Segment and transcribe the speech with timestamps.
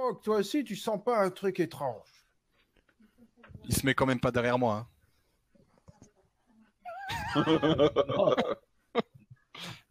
[0.00, 2.08] Que toi aussi, tu sens pas un truc étrange
[3.64, 4.88] Il se met quand même pas derrière moi.
[7.34, 7.44] hein.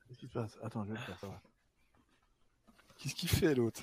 [0.08, 0.58] Qu'est-ce qui se passe?
[0.64, 1.40] Attends, je vais le faire, ça va.
[2.98, 3.82] Qu'est-ce qu'il fait l'autre?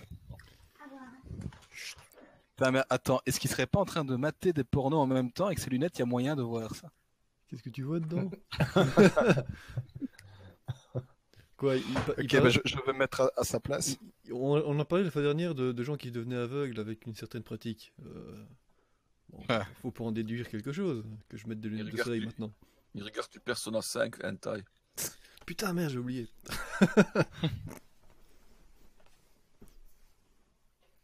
[2.56, 5.30] Putain, mais attends, est-ce qu'il serait pas en train de mater des pornos en même
[5.30, 5.96] temps avec ses lunettes?
[5.98, 6.90] Il y a moyen de voir ça.
[7.48, 8.30] Qu'est-ce que tu vois dedans?
[11.56, 13.96] Quoi il, pa- il Ok, bah, je, je vais me mettre à, à sa place.
[14.30, 17.14] on, on a parlé la fois dernière de, de gens qui devenaient aveugles avec une
[17.14, 17.92] certaine pratique.
[18.04, 18.44] Euh,
[19.30, 19.62] bon, Ouais.
[19.82, 21.02] faut pas en déduire quelque chose.
[21.28, 22.52] Que je mette des lunettes de soleil maintenant.
[22.94, 24.64] Il regarde du Persona 5 hentai.
[25.46, 26.28] Putain, merde, j'ai oublié.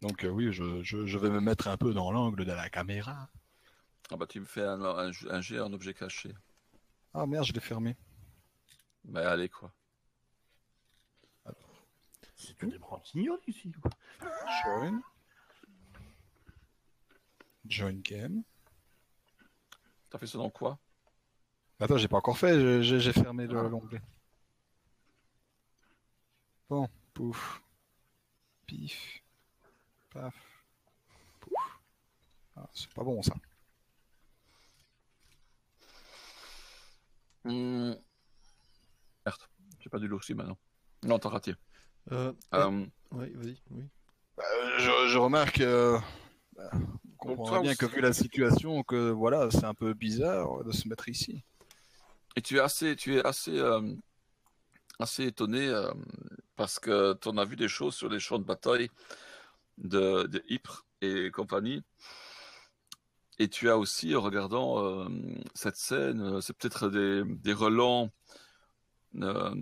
[0.00, 2.68] Donc euh, oui, je, je, je vais me mettre un peu dans l'angle de la
[2.68, 3.28] caméra.
[4.10, 6.34] Ah bah tu me fais un, un, un jet en objet caché.
[7.14, 7.96] Ah merde, je l'ai fermé.
[9.04, 9.72] Mais allez quoi.
[12.44, 13.72] C'est que des branquignoles ici.
[13.80, 13.90] quoi.
[14.64, 15.00] Join.
[17.66, 18.42] Join game.
[20.10, 20.78] T'as fait ça dans quoi?
[21.78, 23.68] Attends, j'ai pas encore fait, j'ai fermé le- Ah.
[23.68, 24.02] l'onglet.
[26.68, 27.62] Bon, pouf.
[28.66, 29.22] Pif.
[30.10, 30.34] Paf.
[31.40, 31.52] Pouf.
[32.56, 33.34] Ah, c'est pas bon ça.
[37.44, 37.94] Hmm.
[39.26, 39.42] Merde,
[39.80, 40.58] j'ai pas du l'oxy maintenant.
[41.04, 41.54] Non, t'as raté.
[42.10, 43.84] Euh, Euh, ouais, vas-y, oui.
[44.36, 45.98] Bah, euh, je, je remarque euh,
[46.56, 50.64] bah, on comprend toi bien que vu la situation, que voilà, c'est un peu bizarre
[50.64, 51.44] de se mettre ici.
[52.34, 53.94] Et tu es assez, tu es assez, euh,
[54.98, 55.92] assez étonné euh,
[56.56, 58.88] parce que tu en as vu des choses sur les champs de bataille
[59.78, 61.82] de, de Ypres et compagnie.
[63.38, 65.08] Et tu as aussi, en regardant euh,
[65.54, 68.10] cette scène, euh, c'est peut-être des, des relents
[69.16, 69.54] euh,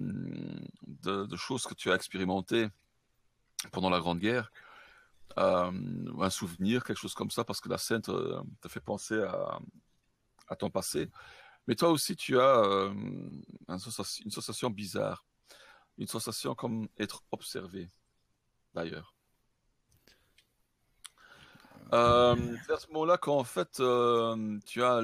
[1.02, 2.68] de, choses que tu as expérimentées
[3.72, 4.52] pendant la Grande Guerre,
[5.38, 5.72] euh,
[6.20, 9.20] un souvenir, quelque chose comme ça, parce que la scène te, fait penser
[10.48, 11.10] à, ton passé.
[11.66, 12.92] Mais toi aussi, tu as euh,
[13.68, 15.24] une sensation bizarre,
[15.98, 17.88] une sensation comme être observé,
[18.74, 19.14] d'ailleurs.
[21.92, 23.82] C'est à ce moment-là qu'en fait,
[24.64, 25.00] tu as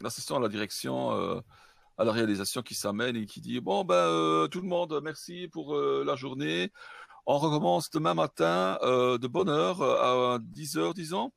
[0.00, 1.42] l'assistant à la direction,
[2.00, 5.48] à la réalisation qui s'amène et qui dit Bon, ben, euh, tout le monde, merci
[5.48, 6.72] pour euh, la journée.
[7.26, 11.30] On recommence demain matin euh, de bonne heure à 10h, disons.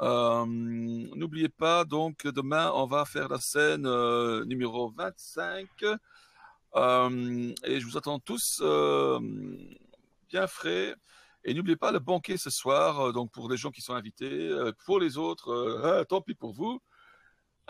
[0.00, 3.86] Euh, N'oubliez pas, donc, demain, on va faire la scène
[4.46, 5.68] numéro 25.
[6.74, 8.62] Euh, et je vous attends tous
[10.30, 10.94] bien frais.
[11.44, 14.50] Et n'oubliez pas le banquet ce soir, donc pour les gens qui sont invités.
[14.86, 16.80] Pour les autres, ah, tant pis pour vous.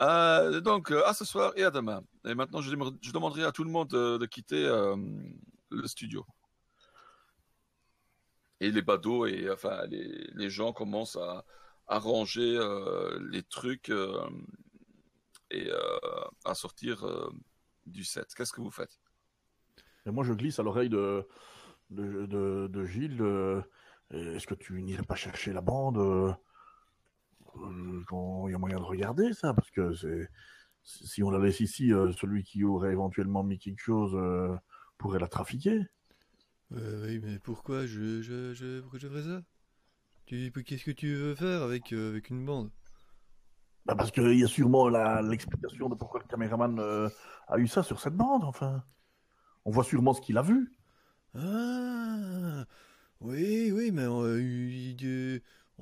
[0.01, 2.03] Euh, donc, euh, à ce soir et à demain.
[2.25, 4.97] Et maintenant, je, dem- je demanderai à tout le monde de, de quitter euh,
[5.71, 6.27] le studio.
[8.61, 11.45] Et les badauds et enfin les, gens commencent à,
[11.89, 14.25] à ranger euh, les trucs euh,
[15.51, 15.99] et euh,
[16.45, 17.29] à sortir euh,
[17.87, 18.33] du set.
[18.35, 19.01] Qu'est-ce que vous faites?
[20.07, 21.27] Et moi, je glisse à l'oreille de,
[21.91, 22.27] de,
[22.69, 23.21] de, Gilles.
[23.21, 23.63] euh,
[24.11, 26.35] Est-ce que tu n'irais pas chercher la bande euh, euh,
[27.57, 30.29] Il y a moyen de regarder ça, parce que c'est
[30.83, 34.57] si on la laisse ici, euh, celui qui aurait éventuellement mis quelque chose euh,
[34.99, 35.81] pourrait la trafiquer.
[36.73, 39.43] Euh, oui, mais pourquoi je, je, je, pourquoi je ferais ça?
[40.27, 42.71] Qu'est-ce que tu veux faire avec, euh, avec une bande?
[43.85, 47.09] Bah parce qu'il y a sûrement l'explication de pourquoi le caméraman euh,
[47.49, 48.85] a eu ça sur cette bande, enfin.
[49.65, 50.73] On voit sûrement ce qu'il a vu.
[51.35, 52.65] Ah
[53.21, 54.07] Oui, oui, mais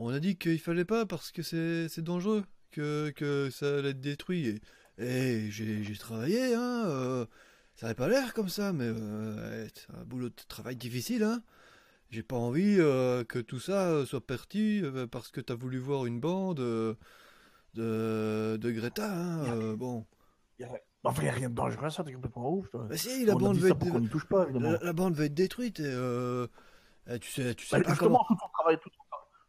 [0.04, 4.00] on, a dit qu'il fallait pas parce que c'est dangereux, que, que ça allait être
[4.00, 4.60] détruit.
[4.98, 6.84] Et, et j'ai travaillé, hein.
[6.86, 7.26] euh,
[7.74, 11.42] ça n'avait pas l'air comme ça, mais euh, c'est un boulot de travail difficile, hein.
[12.10, 16.18] J'ai pas envie euh, que tout ça soit perdu parce que t'as voulu voir une
[16.20, 16.96] bande de,
[17.74, 19.74] de Greta, hein.
[19.76, 20.04] bon.
[20.58, 22.70] Y a- Enfin, il n'y a rien de dangereux à ça, t'es complètement ouf.
[22.70, 22.86] toi.
[22.86, 25.90] Bah si, la on bande va être, pas, la, la bande va être détruite et
[27.10, 28.24] eh, tu sais, tu sais Bah, pas justement, comment.
[28.28, 28.90] tout ton travail, tout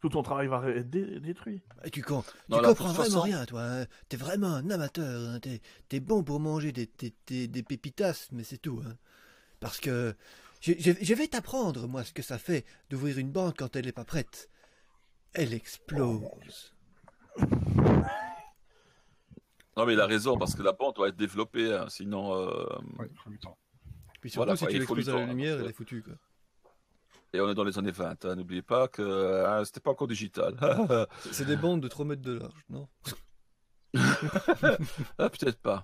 [0.01, 1.61] tout ton travail va être dé- détruit.
[1.83, 3.61] Et tu, com- Non, tu là, comprends vraiment rien, toi.
[3.63, 3.85] hein.
[4.09, 5.29] T'es vraiment un amateur.
[5.29, 5.39] hein.
[5.39, 8.81] T'es, t'es bon pour manger des, des, des, des pépitas, mais c'est tout.
[8.85, 8.97] hein.
[9.59, 10.15] Parce que
[10.59, 13.85] je, je, je vais t'apprendre, moi, ce que ça fait d'ouvrir une banque quand elle
[13.85, 14.49] n'est pas prête.
[15.33, 16.73] Elle explose.
[19.77, 22.33] Non, mais il a raison, parce que la bande doit être développée, hein, sinon.
[22.35, 22.65] euh,
[22.99, 23.57] Ouais, il faut du temps.
[24.19, 26.13] Puis surtout, Voilà, si quoi, tu l'exposes à la temps, lumière, elle est foutue, quoi.
[27.33, 30.07] Et on est dans les années 20, hein, n'oubliez pas que euh, c'était pas encore
[30.07, 30.55] digital.
[31.31, 32.87] C'est- des bandes de 3 mètres de large, non?
[35.17, 35.83] Ah, Peut-être pas.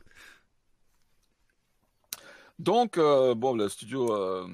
[2.59, 4.47] Donc, euh, bon, le studio, euh,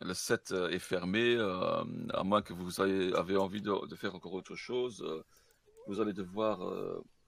[0.00, 1.82] le set est fermé, euh,
[2.14, 5.04] à moins que vous ayez, avez envie de, de faire encore autre chose.
[5.86, 6.60] vous allez devoir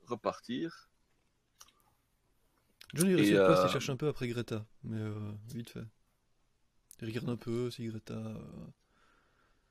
[0.06, 0.88] repartir.
[2.94, 5.00] Johnny Et, reste place, euh, il cherche un peu après Greta, mais
[5.54, 5.84] vite fait.
[7.00, 8.20] Il regarde un peu si Greta,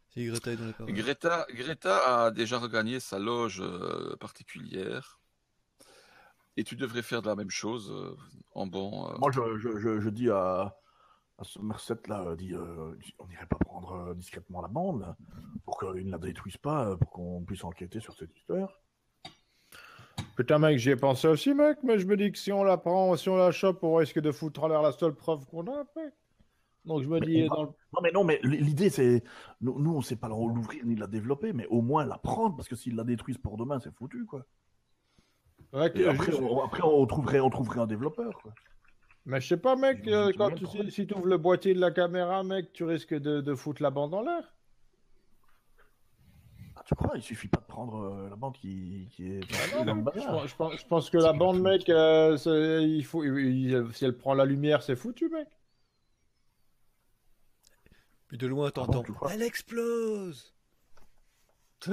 [0.09, 0.93] si Greta est dans les parages.
[0.93, 5.19] Greta, Greta a déjà regagné sa loge euh, particulière.
[6.57, 8.17] Et tu devrais faire de la même chose euh,
[8.51, 9.09] en bon.
[9.09, 10.75] euh, Moi, je, je, je, je dis à,
[11.37, 15.15] à ce Merced là, euh, dit, euh, on n'irait pas prendre euh, discrètement la bande
[15.63, 18.81] pour qu'ils ne la détruisent pas, pour qu'on puisse enquêter sur cette histoire.
[20.35, 22.77] Putain, mec, j'y ai pensé aussi, mec, mais je me dis que si on la
[22.77, 25.65] prend, si on la chope, on risque de foutre en l'air la seule preuve qu'on
[25.67, 26.13] a, mec.
[26.85, 29.23] Donc je me Mais dis, on va- dans le- Non, mais non, mais l'idée c'est,
[29.61, 32.67] nous, nous on sait pas l'ouvrir ni la développer, mais au moins la prendre parce
[32.67, 34.45] que s'ils la détruisent pour demain, c'est foutu quoi.
[36.07, 38.53] euh, après, on, après on trouverait, on trouverait un développeur quoi.
[39.25, 41.91] mais je sais pas, mec, euh, quand tu, si, tu ouvres le boîtier de la
[41.91, 44.55] caméra, mec, tu risques de, de foutre la bande en l'air.
[46.75, 47.11] Ah, tu crois?
[47.15, 49.41] Il suffit pas de prendre euh, la bande qui, qui est.
[49.77, 52.37] Ah non, je, pense, je pense- je pense que la bande, mec, euh,
[52.81, 55.47] il faut, il- il- si elle prend la lumière, c'est foutu, mec.
[58.29, 59.03] Puis de loin, bon, t'entends.
[59.29, 60.55] Elle explose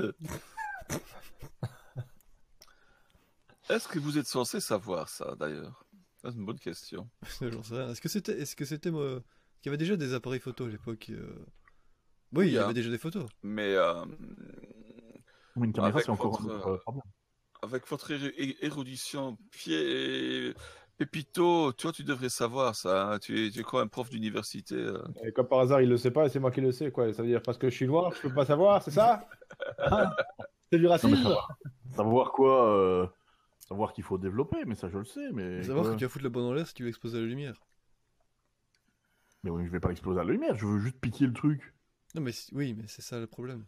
[3.68, 5.84] Est-ce que vous êtes censé savoir ça d'ailleurs?
[6.22, 7.08] C'est une bonne question.
[7.40, 9.22] Est-ce que c'était, est-ce que c'était moi
[9.62, 11.06] Il y avait déjà des appareils photo à l'époque.
[11.10, 11.44] euh,
[12.32, 12.64] Oui, il y hein.
[12.64, 13.28] avait déjà des photos.
[13.42, 14.04] Mais euh,
[15.56, 16.78] une caméra, Avec c'est encore euh,
[17.62, 18.10] avec votre
[18.62, 20.54] érudition, pied et
[20.98, 23.12] Pépito, toi tu devrais savoir ça.
[23.12, 23.18] hein.
[23.18, 25.02] Tu, es, tu es quoi, un prof d'université euh?
[25.24, 27.12] Et comme par hasard, il le sait pas et c'est moi qui le sais, quoi.
[27.12, 29.28] Ça veut dire parce que je suis noir, je peux pas savoir, c'est ça?
[29.78, 30.10] Hein
[30.72, 31.48] C'est du racisme savoir,
[31.94, 33.06] savoir quoi euh,
[33.68, 35.30] Savoir qu'il faut développer, mais ça je le sais.
[35.32, 37.20] Mais, Faut savoir que tu vas foutre la bande en l'air si tu veux exploser
[37.20, 37.62] la lumière.
[39.44, 41.72] mais oui, je vais pas exploser la lumière, je veux juste piquer le truc.
[42.14, 43.64] Non, mais oui, mais c'est ça le problème.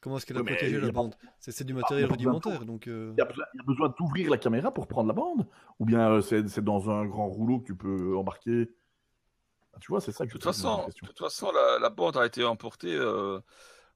[0.00, 1.14] Comment est-ce qu'elle a protégé la bande?
[1.40, 2.86] C'est c'est du matériel rudimentaire, donc.
[2.88, 5.14] euh, Il y a besoin, il y a besoin d'ouvrir la caméra pour prendre la
[5.14, 5.46] bande
[5.80, 8.70] Ou bien euh, c'est dans un grand rouleau que tu peux embarquer
[9.74, 11.18] Ah, Tu vois, c'est ça que De je toute te pose la façon, de toute
[11.18, 12.94] façon la, la bande a été emportée.
[12.94, 13.40] euh,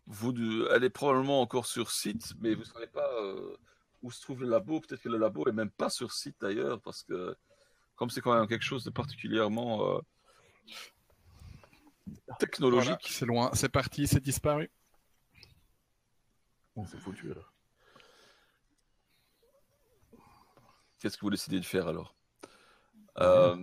[0.07, 3.57] vous, de- elle est probablement encore sur site, mais vous ne savez pas euh,
[4.03, 4.81] où se trouve le labo.
[4.81, 7.37] Peut-être que le labo est même pas sur site d'ailleurs, parce que
[7.97, 10.01] comme c'est quand même quelque chose de particulièrement euh,
[12.27, 13.09] Voilà, technologique.
[13.11, 14.71] c'est loin, c'est parti, c'est disparu.
[16.75, 17.53] Bon, c'est foutu alors.
[20.99, 22.15] Qu'est-ce que vous décidez de faire alors?
[23.19, 23.57] Euh,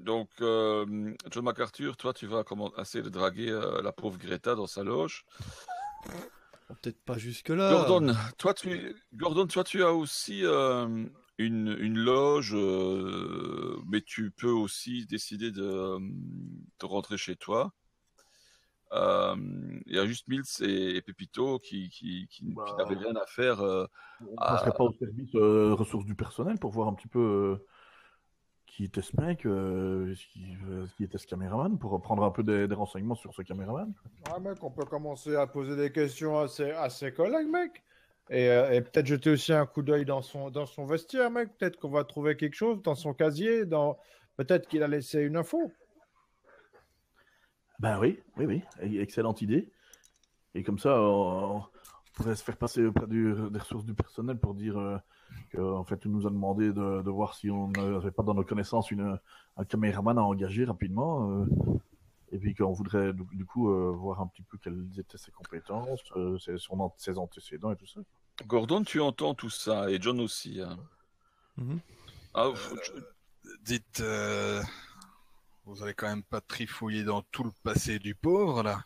[0.00, 4.54] Donc, euh, John MacArthur, toi, tu vas comment, essayer de draguer euh, la pauvre Greta
[4.54, 5.24] dans sa loge.
[6.68, 7.70] Peut-être pas jusque-là.
[7.70, 11.04] Gordon, toi, tu, Gordon, toi, tu as aussi euh,
[11.38, 17.72] une, une loge, euh, mais tu peux aussi décider de, de rentrer chez toi.
[18.92, 19.36] Euh,
[19.86, 22.64] Il y a juste Mills et, et Pepito qui, qui, qui, qui Bah.
[22.78, 23.60] n'avaient rien à faire.
[23.60, 23.86] euh,
[24.20, 24.52] On Ah.
[24.54, 27.66] passerait pas au service euh, ressources du personnel pour voir un petit peu euh,
[28.66, 32.42] qui était ce mec, euh, qui, euh, qui était ce caméraman, pour prendre un peu
[32.42, 33.92] des, des renseignements sur ce caméraman.
[34.30, 37.82] Ah, mec, on peut commencer à poser des questions à ses, à ses collègues, mec.
[38.28, 41.48] Et, euh, et peut-être jeter aussi un coup d'œil dans son, dans son vestiaire, mec.
[41.58, 43.66] Peut-être qu'on va trouver quelque chose dans son casier.
[43.66, 43.98] Dans...
[44.36, 45.72] Peut-être qu'il a laissé une info.
[47.80, 48.44] Ben oui, oui,
[48.82, 49.68] oui, excellente idée.
[50.54, 51.64] Et comme ça, on, on
[52.14, 54.98] pourrait se faire passer auprès du- des ressources du personnel pour dire euh,
[55.54, 58.44] qu'en fait, on nous a demandé de, de voir si on n'avait pas dans nos
[58.44, 59.18] connaissances une,
[59.56, 61.30] un caméraman à engager rapidement.
[61.30, 61.46] euh,
[62.32, 65.32] et puis qu'on voudrait du, du coup euh, voir un petit peu quelles étaient ses
[65.32, 68.00] compétences, euh, ses, son ant- ses antécédents et tout ça.
[68.46, 70.60] Gordon, tu entends tout ça, et John aussi.
[70.60, 70.78] hein.
[71.56, 71.80] Mhm.
[72.34, 72.76] Ah, faut-
[73.64, 74.62] Dites, euh,
[75.70, 78.84] vous allez quand même pas trifouiller dans tout le passé du pauvre, là.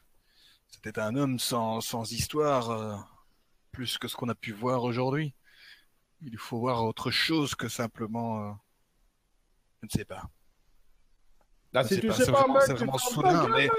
[0.68, 2.96] C'était un homme sans, sans histoire, euh,
[3.72, 5.34] plus que ce qu'on a pu voir aujourd'hui.
[6.20, 8.48] Il faut voir autre chose que simplement...
[8.48, 8.52] euh,
[9.82, 10.22] Je ne sais pas.
[11.72, 13.70] Là, Je si sais tu pas, sais c'est pas, vraiment- mec, tu soudain, mais- mec.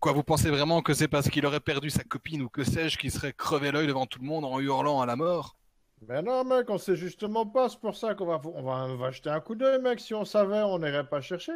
[0.00, 2.98] Quoi, vous pensez vraiment que c'est parce qu'il aurait perdu sa copine ou que sais-je
[2.98, 5.56] qui serait crevé l'œil devant tout le monde en hurlant à la mort?
[6.02, 7.68] Mais non, mec, on sait justement pas.
[7.68, 9.98] C'est pour ça qu'on va, on va, on va jeter un coup d'œil, mec.
[10.00, 11.52] Si on savait, on n'irait pas chercher.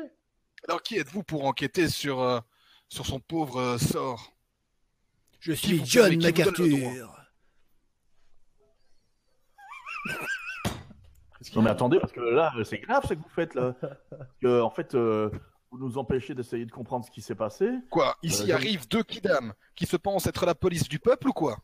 [0.69, 2.41] Alors qui êtes-vous pour enquêter sur, euh,
[2.89, 4.33] sur son pauvre euh, sort?
[5.41, 7.17] Je suis John MacArthur.
[11.57, 13.75] Non mais attendez, parce que là, c'est grave ce que vous faites là.
[14.43, 15.31] Que, en fait, euh,
[15.71, 17.71] vous nous empêchez d'essayer de comprendre ce qui s'est passé.
[17.91, 18.17] Quoi?
[18.23, 21.57] Ici Euh, arrivent deux kidam qui se pensent être la police du peuple ou quoi?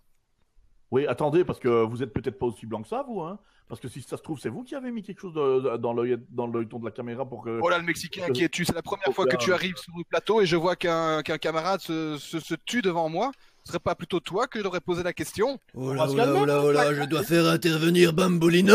[0.97, 3.39] Oui, attendez, parce que vous êtes peut-être pas aussi blanc que ça, vous, hein
[3.69, 5.93] Parce que si ça se trouve, c'est vous qui avez mis quelque chose de- dans
[5.93, 7.61] l'œil dans de la caméra pour que.
[7.63, 10.05] Oh là, le Mexicain, qui es-tu C'est la première fois que tu arrives sur le
[10.05, 13.31] plateau et je vois qu'un qu'un camarade se, se, se tue devant moi.
[13.65, 15.59] Ce serait pas plutôt toi que j'aurais posé la question?
[15.75, 18.75] Oh là, oh là, oh là, oh là, je dois faire intervenir Bambolino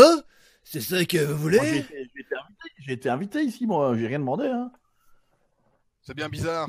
[0.62, 1.56] C'est ça que vous voulez?
[1.78, 4.70] Été, j'ai été invité, j'ai été invité ici, moi, j'ai rien demandé, hein.
[6.02, 6.68] C'est bien bizarre.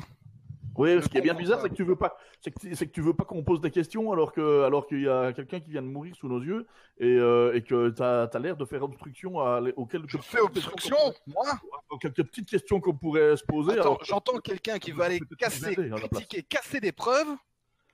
[0.76, 3.14] Oui, ce qui est bien bizarre, c'est que tu veux pas, c'est que, tu veux
[3.14, 5.86] pas qu'on pose des questions alors que, alors qu'il y a quelqu'un qui vient de
[5.88, 6.66] mourir sous nos yeux
[6.98, 10.40] et, euh, et que t'as as, l'air de faire obstruction à, aux quelques Je fais
[10.40, 11.44] obstruction, moi
[12.00, 13.72] quelques petites questions qu'on pourrait se poser.
[13.72, 16.00] Attends, alors que- j'entends quelqu'un qui va aller casser, place.
[16.10, 17.28] critiquer, casser des preuves,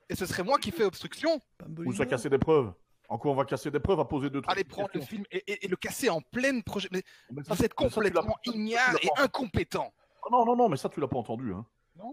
[0.09, 1.41] et ce serait moi qui fais obstruction.
[1.85, 2.73] Ou ça casser des preuves.
[3.11, 5.25] En quoi on va casser des preuves à poser deux Aller petites prendre le film
[5.33, 6.89] et, et- et le casser en pleine projet.
[6.93, 9.93] Mais Mais ça, vous êtes complètement ça, ignare et incompétent.
[10.25, 11.53] Ah Non, non, non, mais ça, tu l'as pas entendu.
[11.53, 11.67] Hein.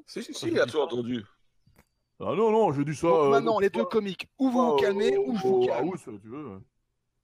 [0.05, 1.23] Si, si, si, il a tout entendu.
[2.19, 3.07] Ah non, non, j'ai dit ça.
[3.07, 5.67] Donc euh, maintenant, les deux comiques, ou vous vous calmez, au- ou je vous à
[5.67, 5.89] calme.
[5.89, 6.59] Ous, tu veux.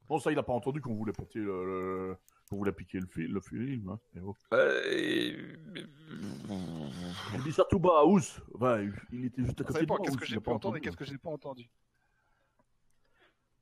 [0.09, 2.17] Non, ça, il a pas entendu qu'on voulait porter le, le-
[2.49, 3.89] qu'on voulait piquer le, fil, le film.
[3.89, 3.99] Hein.
[4.15, 4.35] Et oh.
[4.53, 5.55] Euh,
[7.35, 8.19] Il dit ça tout bas à Ous.
[8.53, 9.97] Enfin, il était juste à côté de moi.
[10.03, 10.81] qu'est-ce que j'ai pu pas entendre et entendu.
[10.89, 11.69] qu'est-ce que je n'ai pas entendu.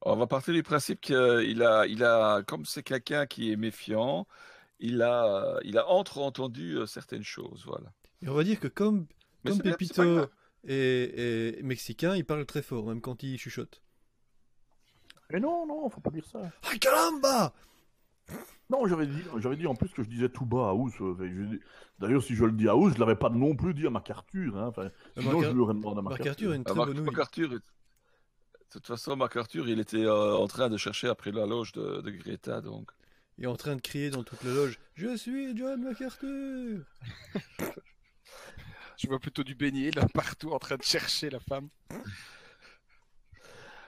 [0.03, 4.25] On va partir du principe qu'il a, il a, comme c'est quelqu'un qui est méfiant,
[4.79, 7.93] il a, il a entre-entendu euh, certaines choses, voilà.
[8.23, 9.07] Et on va dire que comme,
[9.43, 10.25] Mais comme Pépito
[10.67, 13.81] est, est mexicain, il parle très fort, même quand il chuchote.
[15.31, 16.51] Mais non, non, faut pas dire ça.
[16.63, 17.53] Ah caramba
[18.69, 20.91] Non, j'avais dit, j'avais dit en plus que je disais tout bas à Ous.
[21.01, 21.59] euh,
[21.99, 24.57] D'ailleurs, si je le dis à Ous, je l'avais pas non plus dit à MacArthur.
[24.57, 24.67] Hein.
[24.67, 26.51] Enfin, sinon, Marc- je lui aurais demandé à MacArthur.
[26.53, 27.59] Une Ah, très Marc, bonne
[28.71, 31.99] de toute façon, MacArthur, il était euh, en train de chercher après la loge de,
[31.99, 32.89] de Greta, donc.
[33.37, 36.79] Il est en train de crier dans toute la loge Je suis John MacArthur
[39.01, 41.69] Je vois plutôt du beignet là partout en train de chercher la femme.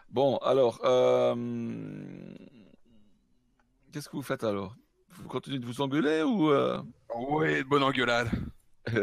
[0.10, 1.36] Bon, alors, euh,
[3.92, 4.76] qu'est-ce que vous faites alors?
[5.10, 6.82] Vous continuez de vous engueuler ou euh,
[7.16, 8.30] Oui, bonne engueulade.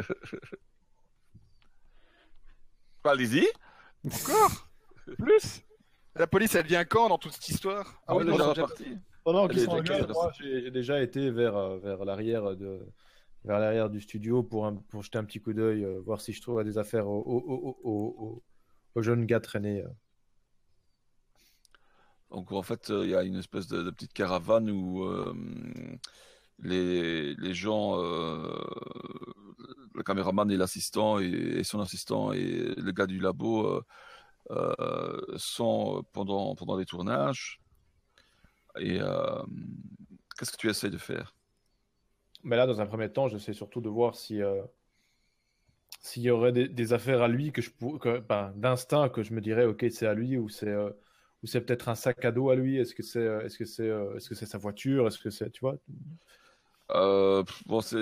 [3.05, 3.47] Allez-y.
[4.05, 4.69] Encore?
[5.17, 5.63] Plus?
[6.17, 8.03] La police, elle vient quand dans toute cette histoire?
[8.07, 8.99] Ah oui, non, déjà reparti.
[9.23, 12.57] Pendant qu'ils est sont en gueule, moi, j'ai j'ai déjà été vers, euh, vers l'arrière
[12.57, 12.81] de
[13.45, 16.41] vers l'arrière du studio pour, pour jeter un petit coup d'œil, euh, voir si je
[16.43, 18.43] trouve des affaires au, au, au, au, au-
[18.97, 19.83] au jeune gars traîné.
[19.83, 19.89] euh.
[22.31, 25.05] Donc en fait, euh, il y a une espèce de, petite caravane où
[26.63, 27.97] les, les gens,
[29.95, 33.83] le caméraman et l'assistant et, son assistant et le gars du labo
[35.37, 37.61] sont pendant, pendant les tournages.
[38.79, 38.99] Et
[40.37, 41.35] qu'est-ce que tu essaies de faire?
[42.45, 44.63] Mais là, dans un premier temps, j'essaie surtout de voir si euh,
[46.01, 49.23] s'il y aurait des, des affaires à lui que je pour- que, ben, d'instinct que
[49.23, 50.91] je me dirais ok c'est à lui ou c'est euh,
[51.43, 52.77] ou c'est peut-être un sac à dos à lui.
[52.79, 55.07] Est-ce que c'est euh, est-ce que c'est est-ce que c'est sa voiture?
[55.07, 55.77] Est-ce que c'est tu vois?
[56.93, 57.97] Euh, bon, c'est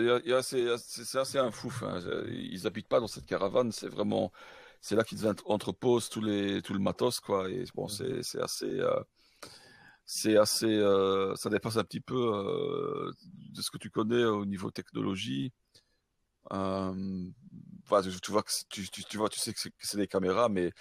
[1.18, 1.82] assez un fouf.
[1.82, 2.00] hein.
[2.28, 3.70] Ils habitent pas dans cette caravane.
[3.72, 4.32] C'est vraiment,
[4.80, 7.50] c'est là qu'ils entreposent tous les tout le matos, quoi.
[7.50, 9.00] Et bon, c'est c'est assez, euh,
[10.10, 13.12] c'est assez, euh, ça dépasse un petit peu euh,
[13.50, 15.52] de ce que tu connais au niveau technologie.
[16.50, 17.26] Euh,
[18.02, 20.72] tu, tu vois que tu, tu, tu vois, tu sais que c'est des caméras, mais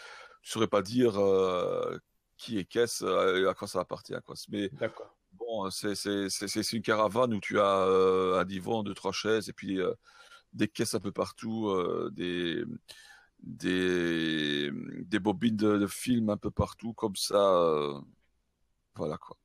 [0.41, 1.19] tu saurais pas dire
[2.38, 3.03] qui est qu'est-ce,
[3.46, 4.36] à quoi ça appartient, quoi.
[4.48, 4.72] Mais.
[5.34, 9.77] Bon, c'est une caravane où tu as un divan, deux, trois chaises, et puis
[10.53, 11.69] des caisses un peu partout,
[12.12, 12.63] des,
[13.43, 18.01] des, des bobines de, de films un peu partout, comme ça.
[18.98, 19.38] Voilà quoi.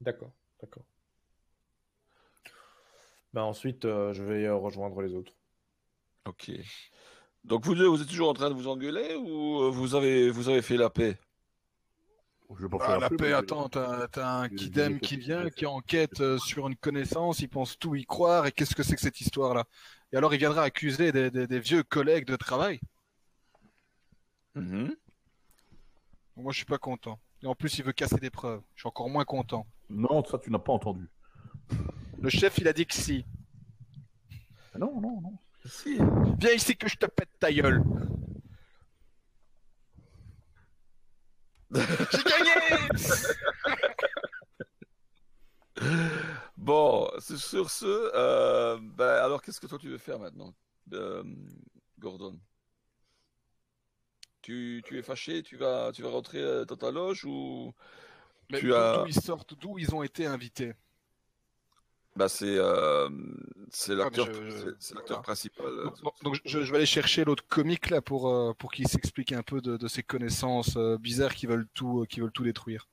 [0.00, 0.30] D'accord,
[0.60, 0.84] d'accord.
[3.32, 5.32] Ben ensuite, euh, je vais euh, rejoindre les autres.
[6.26, 6.50] Ok.
[7.44, 10.30] Donc vous deux, vous êtes toujours en train de vous engueuler ou euh, vous avez,
[10.30, 11.16] vous avez fait la paix?
[12.58, 15.48] Je vais pas Ah, faire la paix, mais- attends, t'as t'as un Kidem qui vient,
[15.50, 18.96] qui enquête euh, sur une connaissance, il pense tout y croire, et qu'est-ce que c'est
[18.96, 19.64] que cette histoire-là?
[20.12, 22.80] Et alors il viendra accuser des, des- des vieux collègues de travail
[24.56, 24.96] Mhm.
[26.34, 27.20] Moi je suis pas content.
[27.42, 29.66] Et en plus il veut casser des preuves, je suis encore moins content.
[29.88, 31.08] Non, ça, tu n'as pas entendu.
[32.20, 33.24] Le chef il a dit que si.
[34.74, 35.38] Ah Non, non, non.
[35.64, 35.98] Si.
[36.38, 37.82] Viens ici que je te pète ta gueule.
[41.74, 42.50] J'ai gagné
[46.56, 50.52] Bon, c'est sur ce, euh, ben, alors qu'est-ce que toi tu veux faire maintenant,
[50.92, 51.22] euh,
[51.98, 52.38] Gordon?
[54.42, 57.74] Tu, tu es fâché, tu vas, tu vas rentrer euh, dans ta loge ou
[58.50, 60.74] Mais Tu d'où as- d'où ils sortent, d'où ils ont été invités?
[62.16, 63.08] Bah, c'est euh,
[63.70, 65.22] c'est l'acteur mais je- je- c'est- l'acteur voilà.
[65.22, 65.66] principal.
[65.66, 68.72] euh, Donc, donc- donc, je, je vais aller chercher l'autre comique là pour, euh, pour
[68.72, 72.32] qu'il s'explique un peu de, de ses connaissances euh, bizarres qui veulent tout, qui veulent
[72.32, 72.88] tout détruire.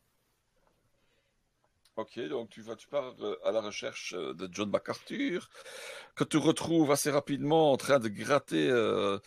[1.97, 5.49] Ok, donc tu vas, tu pars euh, à la recherche euh, de John MacArthur,
[6.13, 9.17] que tu retrouves assez rapidement en train de gratter euh,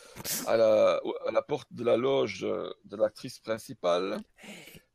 [0.46, 4.22] à, la, porte de la loge de l'actrice principale,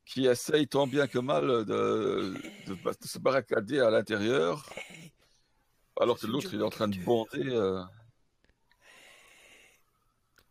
[0.05, 2.34] qui essaye tant bien que mal de,
[3.01, 4.70] se barricader à l'intérieur,
[6.00, 7.50] alors que l'autre est en train de bander.
[7.50, 7.84] euh.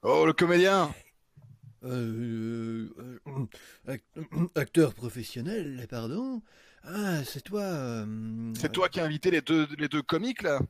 [0.02, 0.94] Oh, le comédien
[3.86, 4.18] act-
[4.54, 6.42] acteur professionnel, pardon.
[6.86, 7.62] Ah, c'est toi.
[7.62, 10.60] euh, C'est toi qui as invité les deux, les deux comiques là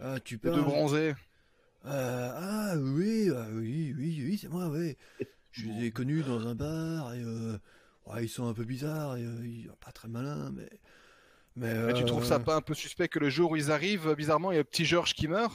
[0.00, 0.54] Ah, tu Les parles.
[0.56, 1.14] deux bronzés
[1.84, 4.96] Euh, ah oui, ah, oui, oui, oui, c'est moi, oui.
[5.52, 7.58] Je les ai connus dans un bar et euh,
[8.06, 10.68] ouais, ils sont un peu bizarres, et, ils sont pas très malins, mais.
[11.58, 14.52] Mais tu trouves ça pas un peu suspect que le jour où ils arrivent, bizarrement,
[14.52, 15.54] il y a le petit Georges qui meurt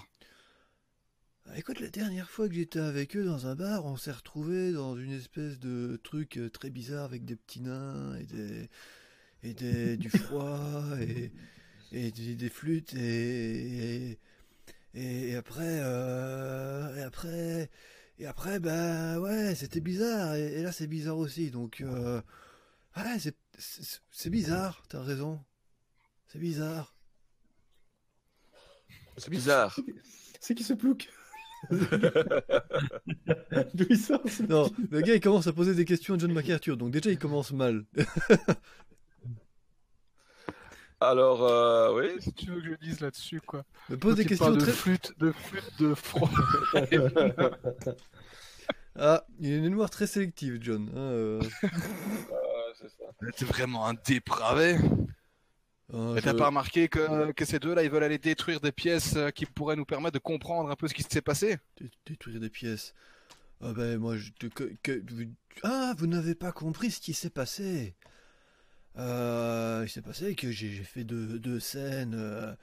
[1.47, 4.71] ah, Écoute, la dernière fois que j'étais avec eux dans un bar, on s'est retrouvés
[4.71, 8.69] dans une espèce de truc très bizarre avec des petits nains et des
[9.43, 11.31] et des du froid et
[11.91, 14.17] et des, des flûtes et
[14.93, 17.69] et, et après euh, et après
[18.19, 20.35] et après bah ouais c'était bizarre.
[20.35, 21.49] Et, et là c'est bizarre aussi.
[21.51, 22.21] Donc euh,
[22.97, 23.35] ouais c'est
[24.11, 24.83] c'est bizarre.
[24.89, 25.39] T'as raison.
[26.27, 26.95] C'est bizarre.
[29.17, 29.77] C'est bizarre.
[30.43, 30.63] C'est qui
[33.95, 36.77] sort ce- non le gars il commence à poser des questions à John MacArthur.
[36.77, 37.85] Donc déjà il commence mal
[41.01, 43.63] Alors, euh, oui, Si tu veux que je dise là-dessus, quoi.
[43.89, 46.29] il pose des questions parle de très flûte, de flûte, de froid.
[48.95, 51.41] ah il a une mémoire très sélective John hein, euh.
[51.63, 51.69] euh,
[52.79, 53.05] c'est ça.
[53.35, 54.77] T'es vraiment un dépravé.
[55.93, 58.71] Ah, Mais t'as je- pas remarqué que, que ces deux-là, ils veulent aller détruire des
[58.71, 61.57] pièces euh, qui pourraient nous permettre de comprendre un peu ce qui s'est passé?
[61.79, 62.93] Dé- Détruire des pièces.
[63.63, 64.47] Ah ben moi je te...
[64.47, 65.03] que- que-
[65.63, 67.95] Ah vous n'avez pas compris ce qui s'est passé.
[68.97, 72.53] Euh, il s'est passé que j'ai fait deux, deux scènes euh,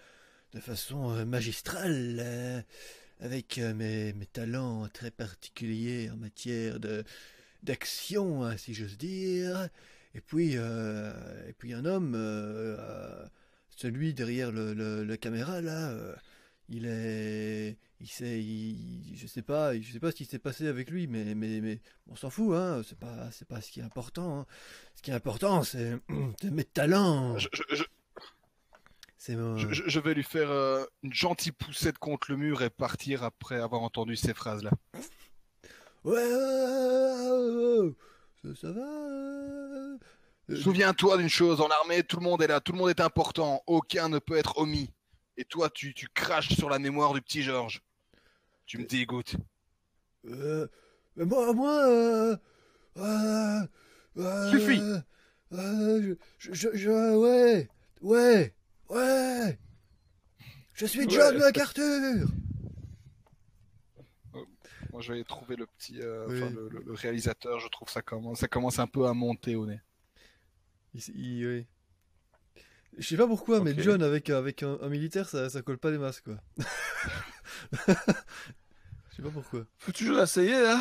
[0.54, 2.64] de façon euh, magistrale
[3.20, 7.04] avec mes, mes talents très particuliers en matière de
[7.64, 9.68] d'action hein, si j'ose dire.
[10.14, 12.14] Et puis et puis un homme,
[13.70, 15.94] celui derrière le, le- caméra là.
[16.68, 21.06] il est il je sais pas je sais pas ce qui s'est passé avec lui
[21.06, 24.40] mais mais mais on s'en fout hein c'est pas c'est pas ce qui est important
[24.40, 24.46] hein.
[24.94, 25.98] ce qui est important c'est
[26.44, 27.84] mes talents je, je- je-
[29.16, 32.62] c'est mon je- je- je vais lui faire euh, une gentille poussette contre le mur
[32.62, 34.70] et partir après avoir entendu ces phrases-là.
[36.04, 37.92] ouais, ouais, ouais, ouais,
[38.44, 39.98] ça, ça va euh,
[40.62, 43.62] Souviens-toi d'une chose, en armée, tout le monde est là, tout le monde est important,
[43.66, 44.88] aucun ne peut être omis.
[45.36, 47.82] Et toi, tu, tu craches sur la mémoire du petit Georges.
[48.68, 49.36] Tu me dégoûtes.
[50.26, 50.68] euh,
[51.16, 52.36] mais moi moi euh,
[52.98, 53.60] euh,
[54.18, 54.82] euh, Suffit.
[55.52, 57.68] euh, je, je, je- ouais
[58.02, 58.54] ouais
[58.90, 59.58] ouais
[60.74, 61.40] je suis John Ouais.
[61.40, 62.26] MacArthur
[64.92, 66.40] Moi, je vais trouver le petit, euh, Oui.
[66.54, 67.58] le, le- le réalisateur.
[67.60, 69.80] Je trouve ça commence, ça commence un peu à monter au nez.
[70.94, 71.66] Il, il- oui.
[72.96, 73.74] Je sais pas pourquoi, mais.
[73.80, 76.36] John avec, avec un, un militaire, ça, ça colle pas des masses, quoi.
[79.18, 79.66] Je sais pas pourquoi.
[79.78, 80.80] Faut toujours essayer, hein.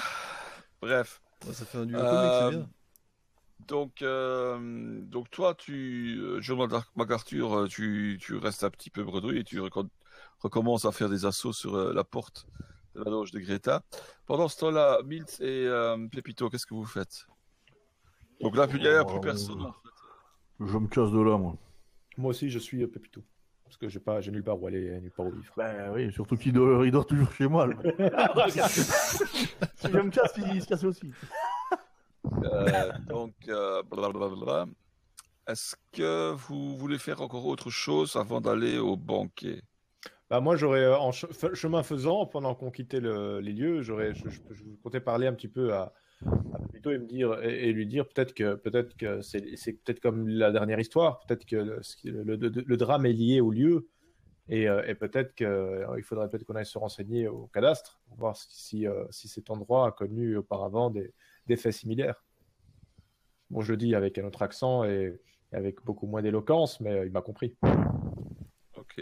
[0.81, 1.21] Bref.
[1.51, 2.69] Ça fait un duo Euh, comique, c'est bien.
[3.67, 9.03] Donc, euh, donc toi, tu, euh, John Mac- MacArthur, tu, tu restes un petit peu
[9.03, 9.89] bredouille et tu reco-
[10.39, 12.45] recommences à faire des assauts sur euh, la porte
[12.95, 13.83] de la loge de Greta.
[14.25, 17.25] Pendant ce temps-là, Milt et euh, Pepito, qu'est-ce que vous faites?
[18.41, 19.61] Donc là, il n'y a plus personne.
[19.61, 19.89] en fait.
[20.59, 21.57] Je me casse de là, moi.
[22.17, 23.23] Moi aussi, je suis Pépito.
[23.67, 25.53] Parce que j'ai pas, j'ai nulle part où aller, euh, nulle part où vivre.
[25.57, 27.67] Ben oui, surtout qu'il dort, il dort toujours chez moi.
[28.49, 31.11] si je me casse, il se casse aussi.
[32.43, 34.65] Euh, donc, euh, blablabla.
[35.47, 39.61] Est-ce que vous voulez faire encore autre chose avant d'aller au banquet
[40.29, 44.27] Bah moi, j'aurais, euh, en chemin faisant, pendant qu'on quittait le- les lieux, j'aurais, je,
[44.29, 45.93] je- je comptais parler un petit peu à,
[46.25, 49.41] à Pépito et me dire et, et lui dire peut-être que, peut-être que c'est,
[49.83, 53.13] peut-être comme la dernière histoire, peut-être que le, ce qui- le, le- le drame est
[53.13, 53.87] lié au lieu
[54.49, 58.37] et, euh, et peut-être qu'il faudrait peut-être qu'on aille se renseigner au cadastre, pour voir
[58.37, 61.13] si, si, euh, si cet endroit a connu auparavant des,
[61.47, 62.23] des faits similaires.
[63.49, 65.19] Bon, je le dis avec un autre accent et,
[65.51, 67.55] et avec beaucoup moins d'éloquence, mais euh, il m'a compris.
[68.75, 69.01] Ok.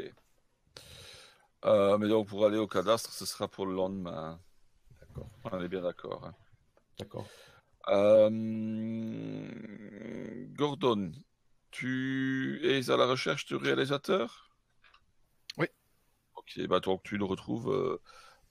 [1.65, 4.39] Euh, mais donc, pour aller au cadastre, ce sera pour le lendemain.
[4.99, 5.29] D'accord.
[5.51, 6.25] On est bien d'accord.
[6.25, 6.33] hein.
[6.97, 7.27] D'accord.
[7.87, 8.29] Euh,
[10.53, 11.11] Gordon,
[11.71, 14.49] tu es à la recherche du réalisateur?
[16.35, 18.01] Ok, bah donc tu le retrouves euh,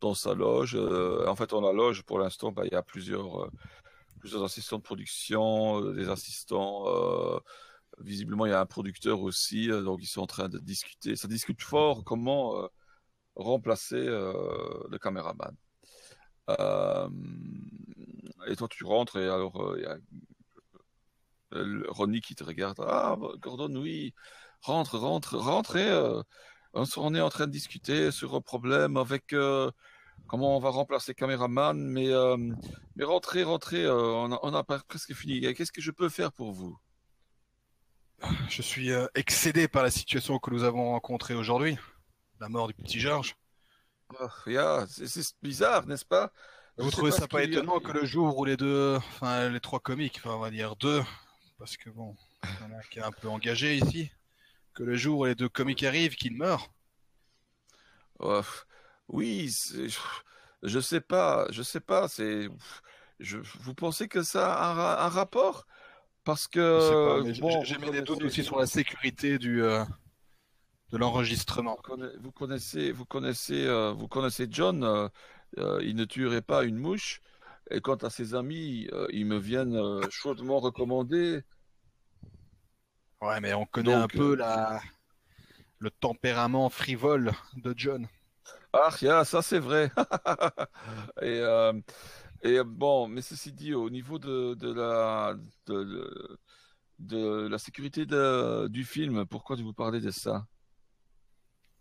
[0.00, 0.74] dans sa loge.
[0.74, 3.50] Euh, en fait, dans la loge, pour l'instant, bah, il y a plusieurs,
[4.20, 6.84] plusieurs assistants de production, des assistants.
[6.88, 7.38] euh,
[8.00, 9.68] visiblement, il y a un producteur aussi.
[9.68, 11.16] donc, ils sont en train de discuter.
[11.16, 12.66] Ça discute fort comment euh,
[13.36, 14.32] remplacer euh,
[14.90, 15.54] le caméraman.
[16.50, 17.08] Euh,
[18.46, 19.96] et toi, tu rentres et alors euh, il y a
[21.54, 22.78] euh, Ronnie qui te regarde.
[22.80, 24.12] Ah, bah, Gordon, oui,
[24.60, 25.88] rentre, rentre, rentrez.
[25.88, 26.22] euh,
[26.74, 29.70] on est en train de discuter sur un problème avec euh,
[30.26, 32.36] comment on va remplacer caméraman, mais, euh,
[32.96, 35.40] mais rentrez, rentrez, euh, on a, on a presque fini.
[35.54, 36.76] Qu'est-ce que je peux faire pour vous?
[38.48, 41.76] Je suis euh, excédé par la situation que nous avons rencontrée aujourd'hui.
[42.40, 43.36] La mort du petit Georges.
[44.46, 46.32] Yeah, c'est bizarre, n'est-ce pas?
[46.76, 49.60] Vous trouvez pas ça pas a- étonnant que le jour où les deux, enfin les
[49.60, 51.02] trois comiques, enfin on va dire deux,
[51.58, 54.10] parce que bon, il y en a qui est un peu engagé ici,
[54.74, 56.72] que le jour où les deux comiques arrivent, qu'ils meurent.
[58.20, 58.42] Euh,
[59.08, 59.52] oui,
[60.62, 62.08] je sais pas, je sais pas.
[62.08, 62.48] C'est,
[63.20, 65.66] je, vous pensez que ça a un, ra- un rapport?
[66.24, 66.78] Parce que
[67.40, 69.84] bon, j'ai mis des doutes aussi sur la sécurité du euh,
[70.94, 71.74] de l'enregistrement.
[71.76, 74.84] Vous conna- vous connaissez, vous connaissez, euh, vous connaissez John.
[74.84, 75.08] euh,
[75.58, 77.20] euh, il ne tuerait pas une mouche.
[77.70, 81.42] Et quant à ses amis, euh, ils me viennent euh, chaudement recommander.
[83.20, 84.80] Ouais, mais on connaît Donc, un peu euh, la
[85.78, 88.08] le tempérament frivole de John.
[88.72, 89.90] Ah, yeah, ça c'est vrai.
[91.22, 91.72] Et, euh,
[92.42, 95.34] et bon, mais ceci dit, au niveau de, de la
[95.66, 96.38] de, de-
[97.00, 100.46] de la sécurité de- du film, pourquoi vous parlez de ça?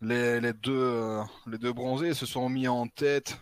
[0.03, 3.39] Les, les deux euh, les deux bronzés se sont mis en tête.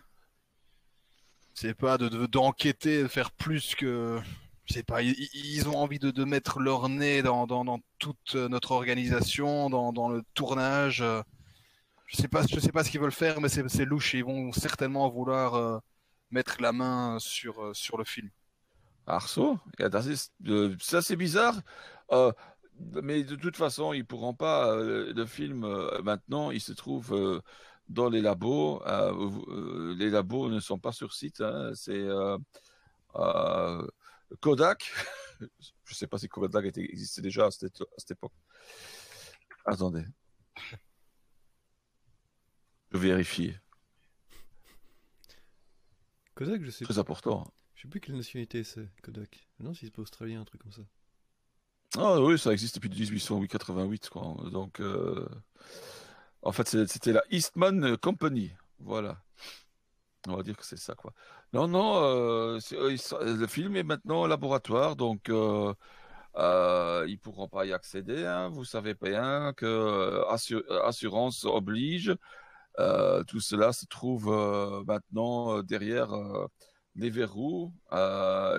[1.54, 4.20] C'est pas de de- d'enquêter, de faire plus que
[4.68, 5.02] sais pas.
[5.02, 9.94] Ils, ont envie de, de mettre leur nez dans, dans, dans toute notre organisation, dans,
[9.94, 11.04] dans le tournage.
[12.08, 14.14] Je sais pas je sais pas ce qu'ils veulent faire, mais c'est c'est louche.
[14.14, 15.80] Ils vont certainement vouloir euh,
[16.32, 18.30] mettre la main sur euh, sur le film.
[19.08, 19.60] Arceau?
[20.82, 21.56] Ça c'est bizarre.
[22.80, 24.72] Mais de toute façon, ils pourront pas.
[24.76, 27.42] euh, le film euh, maintenant, il se trouve euh,
[27.90, 28.82] dans les labos.
[29.98, 31.42] Les labos ne sont pas sur site.
[31.42, 32.08] hein, c'est
[34.40, 34.92] Kodak.
[35.86, 38.34] Je sais pas si Kodak était, existait déjà à cette, à cette époque.
[39.66, 40.06] Attendez.
[42.92, 43.54] Je vérifie.
[46.36, 47.52] Kodak, je sais, Très important.
[47.76, 49.48] je sais plus quelle nationalité c'est, Kodak.
[49.60, 50.82] Non, si c'est pas australien, un truc comme ça.
[51.98, 54.36] Ah oui, ça existe depuis 1888, quoi.
[54.52, 55.28] Donc, euh,
[56.42, 58.52] en fait, c'était la Eastman Company.
[58.80, 59.18] Voilà.
[60.28, 61.14] On va dire que c'est ça, quoi.
[61.54, 65.74] Non, non, euh, euh, le film est maintenant au laboratoire, donc euh,
[67.08, 68.26] ils pourront pas y accéder.
[68.26, 68.50] hein.
[68.50, 72.16] Vous savez bien que euh, assu- assurance oblige.
[73.28, 74.28] Tout cela se trouve
[74.88, 76.10] maintenant derrière
[76.96, 77.74] des verrous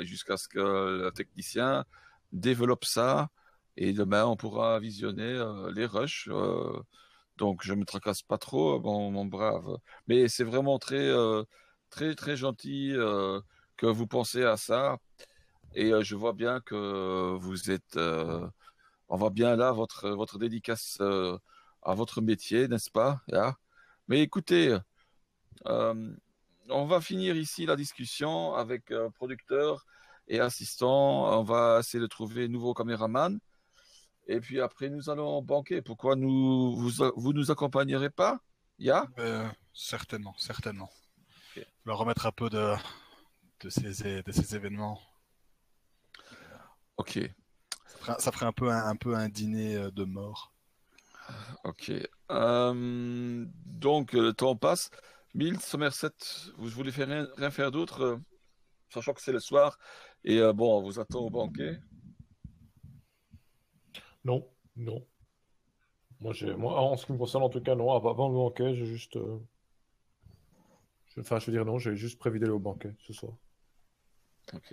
[0.01, 0.59] jusqu'à ce que
[1.05, 1.85] le technicien
[2.33, 3.29] développe ça
[3.77, 6.29] et demain on pourra visionner euh, les rushs.
[6.31, 6.81] euh,
[7.39, 9.79] donc je me tracasse pas trop, mon, mon brave.
[10.09, 11.45] Mais c'est vraiment très, euh,
[11.91, 13.41] très, très gentil euh,
[13.77, 14.99] que vous pensez à ça.
[15.75, 18.47] Et euh, je vois bien que vous êtes, euh,
[19.09, 21.39] on voit bien là votre, votre dédicace euh,
[21.83, 23.23] à votre métier, n'est-ce pas?
[24.09, 24.77] Mais écoutez,
[25.67, 26.15] euh,
[26.69, 29.87] on va finir ici la discussion avec euh, producteur
[30.29, 31.39] et assistant.
[31.39, 33.39] On va essayer de trouver un nouveau caméraman.
[34.27, 35.83] Et puis après, nous allons banquer.
[35.83, 38.41] Pourquoi nous, vous, vous nous accompagnerez pas?
[38.79, 39.07] Ya?
[39.19, 40.91] Euh, certainement, certainement.
[41.57, 41.67] Ok.
[41.85, 42.75] Leur remettre un peu de
[43.61, 45.01] de ces de ces événements.
[46.97, 47.19] Ok,
[47.87, 50.53] Ça ferait, ça ferait un peu un, un peu un dîner euh, de mort.
[51.65, 51.93] ok.
[52.31, 54.91] Euh, donc, le temps passe.
[55.35, 56.11] Milt, Somerset,
[56.59, 58.21] vous voulez faire rien, rien faire d'autre,
[58.93, 59.79] sachant que c'est le soir.
[60.25, 61.79] Et euh, bon, on vous attend au banquet.
[64.25, 65.07] Non, non.
[66.21, 67.93] Moi, j'ai, moi, en ce qui me concerne, en tout cas, non.
[67.93, 69.17] Avant le banquet, j'ai juste.
[69.17, 69.39] euh,
[71.19, 73.33] Enfin, je veux dire, non, j'ai juste prévu d'aller au banquet ce soir.
[74.55, 74.73] Ok.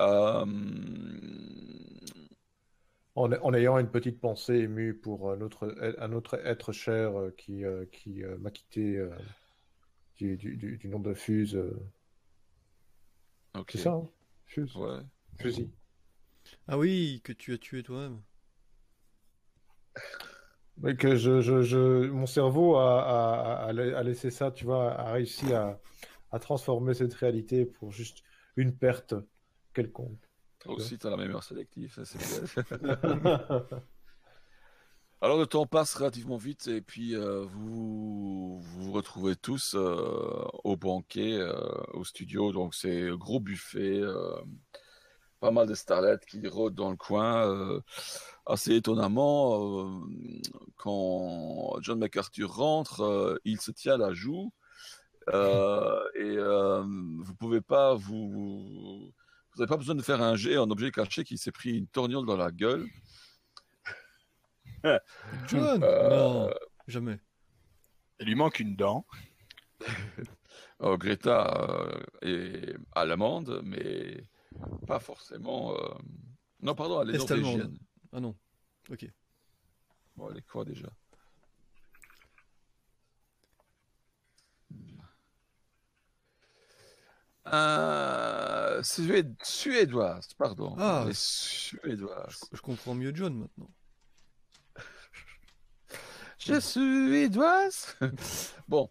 [0.00, 0.44] Euh,
[3.16, 7.64] En, en ayant une petite pensée émue pour un autre, un autre être cher qui,
[7.90, 9.00] qui m'a quitté
[10.16, 11.58] du, du, du- du nom de Fuse.
[13.68, 14.08] C'est ça, hein
[14.46, 14.76] Fuse.
[14.76, 15.00] Ouais.
[15.40, 15.70] Fusil.
[16.68, 18.22] Ah oui, que tu as tué toi-même.
[20.78, 24.92] Mais que je, je, je, mon cerveau a, a, a, a laissé ça, tu vois,
[24.92, 25.80] a réussi à,
[26.30, 28.22] à transformer cette réalité pour juste
[28.56, 29.14] une perte
[29.74, 30.20] quelconque.
[30.60, 31.92] Toi aussi, tu as la mémoire sélective.
[31.92, 33.66] ça, c'est bien.
[35.22, 38.25] Alors le temps passe relativement vite et puis euh, vous
[38.96, 41.52] retrouvez tous euh, au banquet, euh,
[41.94, 42.52] au studio.
[42.52, 44.36] Donc c'est un gros buffet, euh,
[45.40, 47.80] pas mal de starlets qui rôdent dans le coin.
[48.46, 50.02] assez étonnamment,
[50.76, 54.52] quand John MacArthur rentre, il se tient la joue
[55.28, 59.12] euh, et euh, vous pouvez pas vous, vous
[59.58, 62.26] n'avez pas besoin de faire un jet en objet caché qui s'est pris une torgnole
[62.26, 62.86] dans la gueule.
[65.48, 66.50] John Euh, Non,
[66.86, 67.18] jamais.
[68.20, 69.06] Il lui manque une dent.
[70.80, 74.24] Euh, Greta euh, est allemande, mais
[74.86, 75.74] pas forcément.
[75.76, 75.94] euh,
[76.62, 77.56] Non, pardon, elle est Est-allemande.
[77.58, 77.78] norvégienne.
[78.12, 78.36] Ah non.
[78.90, 79.06] Ok.
[80.16, 80.88] Bon, elle est quoi déjà?
[87.46, 90.74] Euh, suéd- Suédoise, pardon.
[90.78, 91.02] Ah.
[91.04, 92.40] Elle est suédoise.
[92.52, 93.70] Je comprends mieux John maintenant.
[96.46, 97.96] Je suis suédoise
[98.68, 98.88] Bon.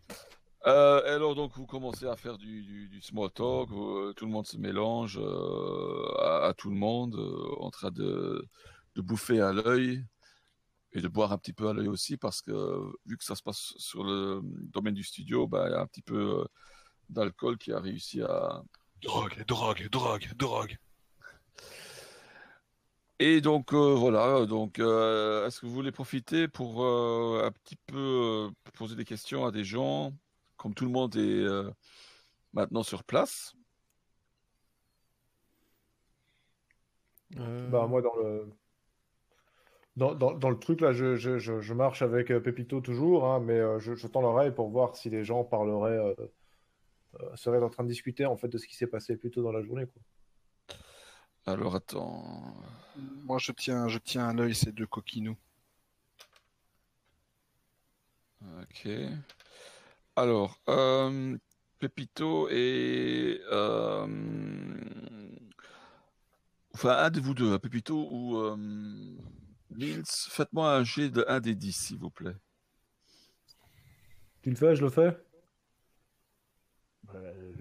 [0.67, 4.31] Euh, alors donc vous commencez à faire du, du, du small talk, euh, tout le
[4.31, 8.47] monde se mélange euh, à, à tout le monde, euh, en train de,
[8.95, 10.03] de bouffer à l'œil
[10.93, 12.51] et de boire un petit peu à l'œil aussi parce que
[13.05, 15.87] vu que ça se passe sur le domaine du studio, bah, il y a un
[15.87, 16.45] petit peu euh,
[17.09, 18.63] d'alcool qui a réussi à...
[19.03, 20.77] Drogue, drogue, drogue, drogue.
[23.19, 27.77] Et donc euh, voilà, donc euh, est-ce que vous voulez profiter pour euh, un petit
[27.87, 30.13] peu euh, poser des questions à des gens,
[30.57, 31.71] comme tout le monde est euh,
[32.53, 33.55] maintenant sur place?
[37.37, 38.49] Euh, Bah, moi, dans le,
[39.95, 43.39] dans, dans, dans le truc, là, je, je, je, je marche avec Pépito toujours, hein,
[43.39, 46.13] mais euh, je, je tends l'oreille pour voir si les gens parleraient, euh,
[47.21, 49.43] euh, seraient en train de discuter en fait de ce qui s'est passé plus tôt
[49.43, 50.01] dans la journée, quoi.
[51.45, 52.55] Alors attends.
[53.25, 55.37] Moi, je tiens, je tiens à l'œil ces deux coquinous.
[58.61, 58.87] Ok.
[60.15, 61.37] Alors, euh,
[61.79, 63.41] Pepito et...
[63.51, 64.07] euh,
[66.73, 68.55] enfin, un de vous deux, hein, Pepito ou euh,
[69.71, 72.35] Nils, faites-moi un jet de 1 des 10, s'il vous plaît.
[74.41, 75.17] Tu le fais, je le fais?
[77.03, 77.53] Ben, euh,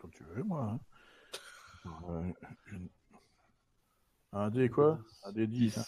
[0.00, 0.64] comme tu veux, moi.
[0.64, 0.80] hein.
[4.32, 4.98] Un dé quoi?
[5.22, 5.78] Un dé 10.
[5.78, 5.84] hein.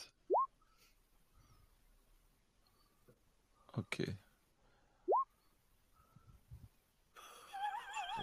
[3.74, 4.02] Ok.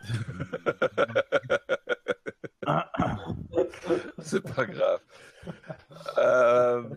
[4.19, 4.99] C'est pas grave.
[6.17, 6.89] Euh,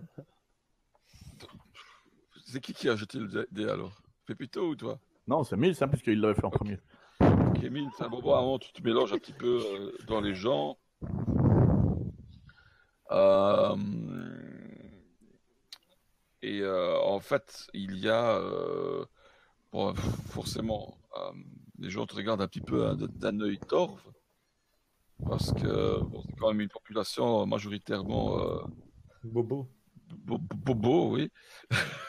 [2.47, 4.01] C'est qui qui a jeté le dé alors?
[4.27, 4.99] Pépito ou toi?
[5.27, 6.79] Non, c'est 1000, ça, puisqu'il l'avait fait en premier.
[7.61, 10.79] Kémine, c'est un bon moment, tu te mélanges un petit peu euh, dans les gens.
[13.11, 13.77] Euh,
[16.43, 18.41] et euh, en fait, il y a
[19.73, 19.95] bon,
[20.31, 20.99] forcément
[21.79, 24.01] les gens te regardent un petit peu hein, d'un œil torve
[25.27, 28.39] parce que bon, c'est quand même une population majoritairement
[29.25, 29.69] Bobo.
[30.25, 31.31] bo- bo- bobo, oui.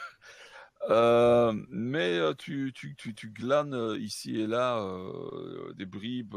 [0.88, 6.36] Euh, mais euh, tu, tu, tu, tu glanes euh, ici et là euh, des bribes,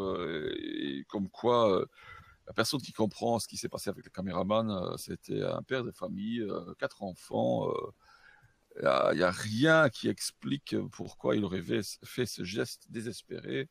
[0.58, 1.86] et, comme quoi euh,
[2.48, 5.92] la personne qui comprend ce qui s'est passé avec le caméraman, c'était un père de
[5.92, 6.46] famille,
[6.80, 7.72] quatre enfants.
[8.78, 13.70] Il n'y a, rien qui explique pourquoi il aurait fait, ce geste désespéré.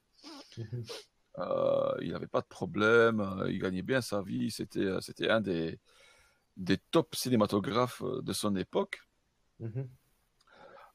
[2.01, 5.79] Il n'avait pas de problème, il gagnait bien sa vie, c'était un des,
[6.57, 9.01] des top cinématographes de son époque.
[9.59, 9.89] Mhm.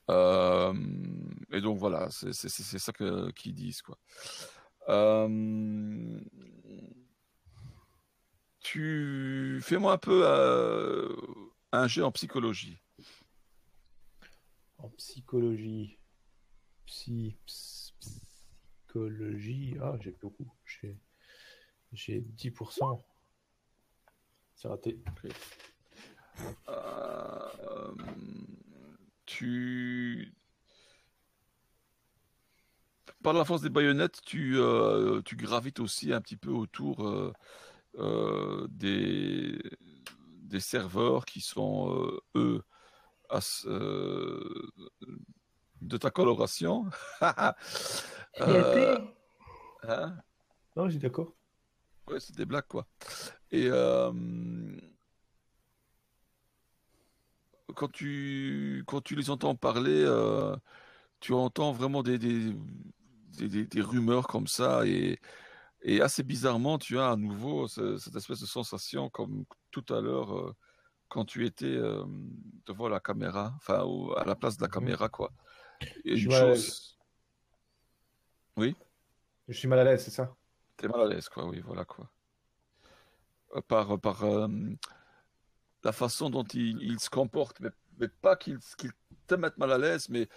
[0.10, 0.74] Euh,
[1.52, 3.98] et donc voilà, c'est ça que- qu'ils disent quoi.
[4.88, 6.20] Euh,
[8.60, 11.16] tu fais-moi un peu euh,
[11.72, 12.78] un jet en psychologie.
[14.78, 16.00] En psychologie.
[16.86, 19.76] Psy, ps- psychologie.
[19.82, 20.52] Ah, j'ai beaucoup.
[20.66, 21.00] J'ai,
[21.92, 23.04] j'ai 10%.
[24.56, 25.02] C'est raté.
[26.70, 27.96] Euh,
[29.26, 30.34] tu
[33.24, 37.34] par la force des baïonnettes, tu, euh, tu gravites aussi un petit peu autour euh,
[37.98, 39.60] euh, des,
[40.44, 42.64] des serveurs qui sont, euh, eux,
[43.66, 44.72] euh,
[45.82, 46.86] de ta coloration.
[48.42, 48.98] Euh,
[49.84, 50.18] hein?
[50.76, 51.34] Non, j'ai d'accord.
[52.08, 52.86] Ouais, c'est des blagues, quoi.
[53.50, 54.12] Et euh,
[57.76, 60.56] quand tu, quand tu les entends parler, euh,
[61.20, 62.54] tu entends vraiment des, des,
[63.38, 64.86] des, des- des rumeurs comme ça.
[64.88, 65.20] Et,
[65.84, 70.02] et assez bizarrement, tu as à nouveau ce- cette espèce de sensation, comme tout à
[70.02, 70.56] l'heure, euh,
[71.10, 72.04] quand tu étais euh,
[72.66, 74.74] devant la caméra, enfin au- à la place de la Mhm.
[74.74, 75.32] caméra, quoi.
[76.06, 76.98] Et une suis mal à chose,
[78.58, 78.76] oui,
[79.48, 80.36] Je suis mal à l'aise, c'est ça?
[80.78, 81.46] T'es mal à l'aise, quoi.
[81.46, 82.10] Oui, voilà, quoi.
[83.68, 84.24] Par, par
[85.86, 87.70] la façon dont il, il se comporte, mais,
[88.00, 88.92] mais pas qu'il qu'il
[89.28, 90.28] te mette mal à l'aise, mais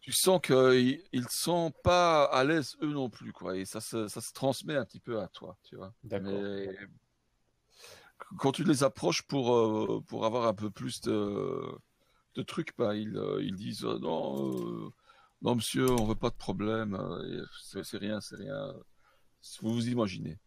[0.00, 3.56] tu sens qu'ils ils sont pas à l'aise eux non plus, quoi.
[3.56, 5.92] Et ça se, ça se transmet un petit peu à toi, tu vois.
[6.04, 6.32] D'accord.
[6.32, 6.68] Mais
[8.38, 11.60] quand tu les approches pour, euh, pour avoir un peu plus de,
[12.36, 14.92] de trucs, bah, ils, euh, ils disent euh, non,
[15.42, 16.96] non, monsieur, on veut pas de problème,
[17.64, 18.72] c'est c'est rien, c'est rien.
[19.62, 20.38] Vous vous imaginez.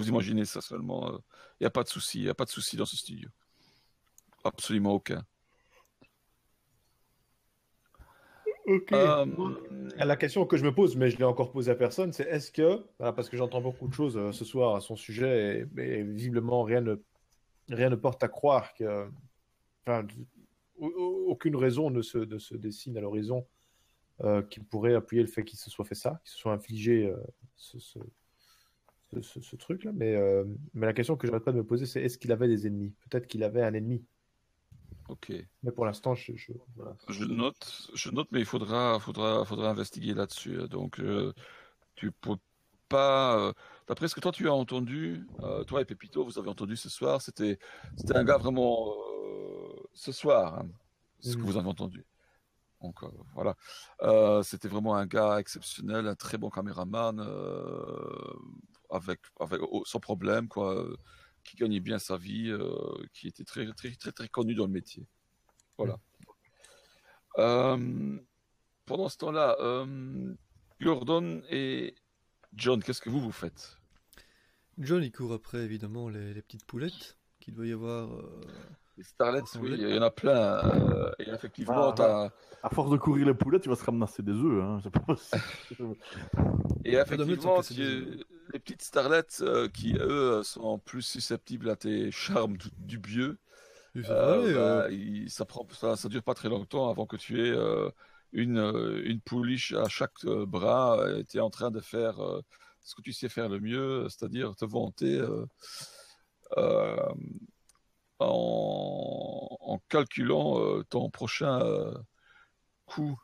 [0.00, 1.18] Vous imaginez ça seulement.
[1.58, 3.28] Il n'y a pas de souci, il n'y a pas de souci dans ce studio.
[4.44, 5.24] Absolument aucun.
[8.66, 8.92] Ok.
[8.92, 9.26] Euh,
[9.96, 12.50] La question que je me pose, mais je l'ai encore posée à personne, c'est est-ce
[12.52, 16.02] que, parce que j'entends beaucoup de choses euh, ce soir à son sujet, et, et
[16.02, 16.96] visiblement rien ne,
[17.68, 19.08] rien ne porte à croire que,
[19.86, 20.06] enfin,
[20.78, 23.46] aucune raison ne se, ne se dessine à l'horizon
[24.22, 27.06] euh, qui pourrait appuyer le fait qu'il se soit fait ça, qu'il se soit infligé
[27.06, 27.16] euh,
[27.56, 27.98] ce, ce,
[29.12, 29.92] ce- ce- ce truc-là.
[29.94, 30.44] Mais, euh,
[30.74, 32.94] mais la question que j'arrête pas de me poser, c'est est-ce qu'il avait des ennemis?
[33.08, 34.04] Peut-être qu'il avait un ennemi,
[35.08, 35.32] ok.
[35.62, 36.96] mais pour l'instant, je, je- voilà.
[37.08, 40.68] Je note, je note, mais il faudra, faudra, faudra investiguer là-dessus.
[40.68, 41.32] Donc, euh,
[41.94, 42.36] tu peux
[42.88, 43.38] pas.
[43.38, 43.52] euh,
[43.88, 46.88] D'après ce que toi tu as entendu, euh, toi et Pépito, vous avez entendu ce
[46.88, 47.58] soir, c'était,
[47.96, 48.94] c'était un gars vraiment
[49.94, 50.68] ce soir, hein,
[51.20, 51.46] ce que Mhm.
[51.46, 52.04] vous avez entendu.
[52.82, 53.56] Donc euh, voilà,
[54.02, 58.34] Euh, c'était vraiment un gars exceptionnel, un très bon caméraman, euh,
[58.90, 60.96] avec, avec sans problème quoi, euh,
[61.44, 62.70] qui gagnait bien sa vie, euh,
[63.12, 65.06] qui était très, très, très, très connu dans le métier.
[65.78, 65.98] Voilà.
[67.38, 68.18] Euh,
[68.86, 70.34] pendant ce temps-là, euh,
[70.80, 71.94] Gordon et
[72.54, 73.78] John, qu'est-ce que vous vous faites?
[74.78, 78.12] John, il court après, évidemment, les, les petites poulettes qu'il doit y avoir.
[78.12, 78.40] euh,
[78.96, 80.32] Les Starlets, oui, il y en a plein.
[80.64, 82.30] euh, et effectivement, Ah,
[82.62, 84.62] À force de courir les poulets, tu vas se ramasser des œufs.
[84.62, 84.80] Hein.
[84.82, 85.42] C'est pas possible.
[86.84, 92.56] et effectivement, tu- les petites Starlets euh, qui, eux, sont plus susceptibles à tes charmes
[92.56, 93.38] du- dubieux,
[94.02, 97.16] ça euh, bah, euh, il- ça, prend, ça, ça dure pas très longtemps avant que
[97.16, 97.90] tu aies euh,
[98.32, 98.58] une,
[99.04, 102.16] une pouliche à chaque bras et tu es en train de faire
[102.82, 105.20] ce que tu sais faire le mieux, c'est-à-dire te vanter
[108.18, 111.60] en, en calculant ton prochain
[112.86, 113.18] coup,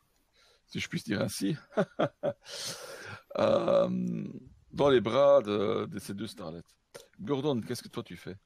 [0.67, 1.57] si je puis dire ainsi,
[3.39, 3.89] euh,
[4.77, 6.62] dans les bras de, de ces deux starlets.
[7.21, 8.37] Gordon, qu'est-ce que toi tu fais?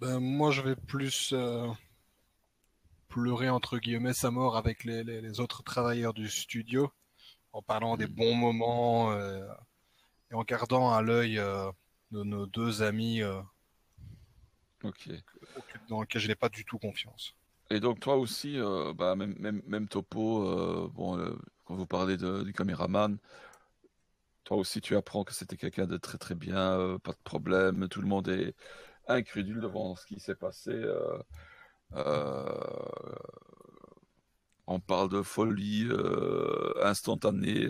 [0.00, 1.68] Ben, moi, je vais plus euh,
[3.08, 6.90] pleurer entre guillemets sa mort avec les, les- les autres travailleurs du studio,
[7.52, 9.46] en parlant des bons moments euh,
[10.30, 11.70] et en gardant à l'œil euh,
[12.10, 13.22] nos, nos deux amis
[14.84, 15.10] Ok.
[15.88, 17.34] dans lesquels je n'ai pas du tout confiance.
[17.70, 21.86] Et donc toi aussi, euh, bah, même, même, même topo, euh, bon, euh, quand vous
[21.86, 23.18] parlez de- du caméraman,
[24.48, 27.86] toi aussi tu apprends que c'était quelqu'un de très très bien, euh, pas de problème,
[27.88, 28.54] tout le monde est
[29.06, 30.70] incrédule devant ce qui s'est passé.
[30.70, 31.18] euh,
[31.92, 32.46] euh,
[34.66, 35.86] on parle de folie
[36.82, 37.66] instantanée,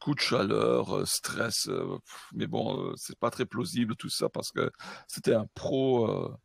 [0.00, 1.68] coup de chaleur, stress,
[2.32, 4.68] mais bon, c'est pas très plausible tout ça parce que
[5.06, 6.36] c'était un pro.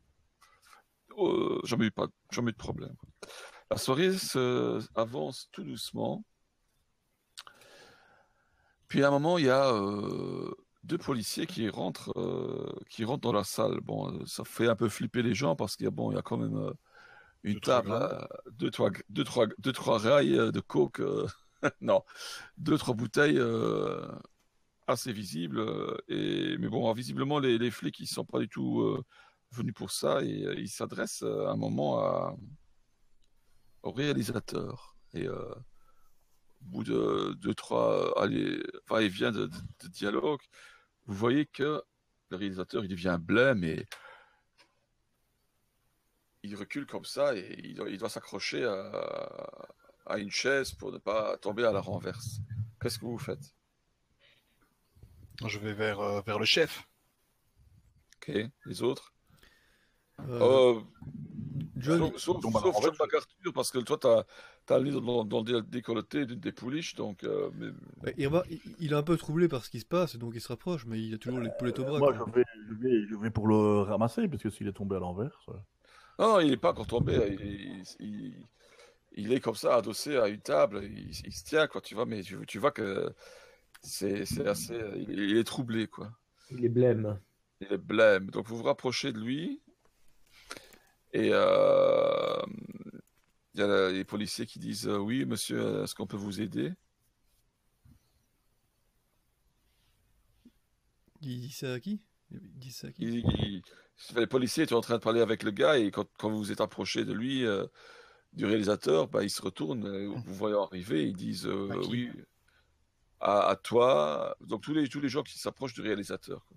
[1.64, 2.94] jamais eu pas, jamais eu de problème.
[3.70, 6.24] La soirée se avance tout doucement.
[8.88, 10.50] Puis à un moment, il y a euh,
[10.82, 13.80] deux policiers qui rentrent, euh, qui rentrent dans la salle.
[13.82, 16.14] Bon, euh, ça fait un peu flipper les gens parce qu'il y a bon, il
[16.14, 16.72] y a quand même
[17.42, 21.02] une Deux, table, deux, trois, deux, trois, deux, trois rails de coke.
[21.82, 22.02] non,
[22.56, 23.40] deux, trois bouteilles
[24.86, 25.62] assez visibles.
[26.08, 28.96] et mais bon, visiblement les, les flics ils sont pas du tout
[29.52, 32.34] venus pour ça et ils s'adressent à un moment à,
[33.82, 34.96] au réalisateur.
[35.12, 35.26] Et
[36.68, 40.40] bout de deux, trois allez, va-et-vient de, de, de dialogue,
[41.06, 41.82] vous voyez que
[42.30, 43.86] le réalisateur il devient blême et
[46.42, 49.50] il recule comme ça et il doit, il doit s'accrocher à,
[50.06, 52.40] à une chaise pour ne pas tomber à la renverse.
[52.80, 53.54] Qu'est-ce que vous faites?
[55.46, 56.86] Je vais vers, euh, vers le chef.
[58.16, 58.34] Ok,
[58.66, 59.12] les autres?
[60.20, 60.80] Euh, Euh,
[61.78, 62.92] John, Sauf, sauf, sauf John.
[62.98, 64.24] MacArthur, parce que toi, t'as
[64.74, 67.24] as le nez dans, dans le décolleté d'une des pouliches, donc.
[67.24, 67.68] euh, mais-
[68.04, 70.18] ouais, il, remarque- il- il est un peu troublé par ce qui se passe, et
[70.18, 71.98] donc il se rapproche, mais il a toujours les poulettes au bras.
[71.98, 74.96] Moi, je vais, je, vais, je vais pour le ramasser, parce que s'il est tombé
[74.96, 75.40] à l'envers.
[75.46, 75.64] ça-
[76.18, 77.36] Non, il n'est pas encore tombé.
[77.40, 78.46] Il, il-
[79.12, 80.82] il est comme ça, adossé à une table.
[80.84, 83.12] Il, il se tient, quoi, tu vois, mais tu, tu vois que
[83.82, 84.78] c'est c'est assez.
[84.96, 86.10] Il, il est troublé, quoi.
[86.50, 87.18] Il est blême.
[87.60, 88.30] Il est blême.
[88.30, 89.60] Donc vous vous rapprochez de lui
[91.12, 92.42] Et euh,
[93.54, 96.40] il y a la- les policiers qui disent euh, Oui, monsieur, est-ce qu'on peut vous
[96.40, 96.72] aider?
[101.20, 102.00] Il dit ça à qui?
[102.30, 103.02] Il dit ça à qui?
[103.04, 103.62] Il- il-
[104.14, 106.52] Les policiers étaient en train de parler avec le gars et quand, quand vous vous
[106.52, 107.66] êtes approché de lui, euh,
[108.32, 112.10] du réalisateur, bah, ils se retournent, euh, vous voyant arriver, ils disent euh, À Oui,
[113.20, 114.36] à, à toi.
[114.40, 116.44] Donc tous les, tous les gens qui s'approchent du réalisateur.
[116.46, 116.56] quoi.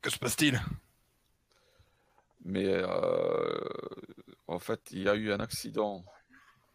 [0.00, 0.60] Que se passe-t-il?
[2.44, 3.60] Mais euh,
[4.48, 6.04] en fait, il y a eu un accident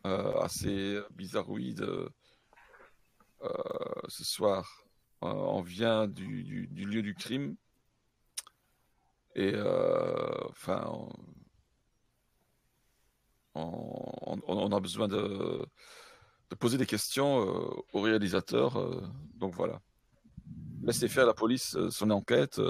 [0.05, 3.51] euh, assez bizarroïde euh,
[4.07, 4.83] ce soir.
[5.21, 7.55] On vient du, lieu du crime.
[9.35, 9.53] Et
[10.49, 11.09] enfin,
[13.53, 15.65] on, a besoin de,
[16.59, 17.37] poser des questions
[17.93, 19.01] au réalisateur.
[19.35, 19.81] donc voilà.
[20.83, 22.61] Laissez faire la police son enquête.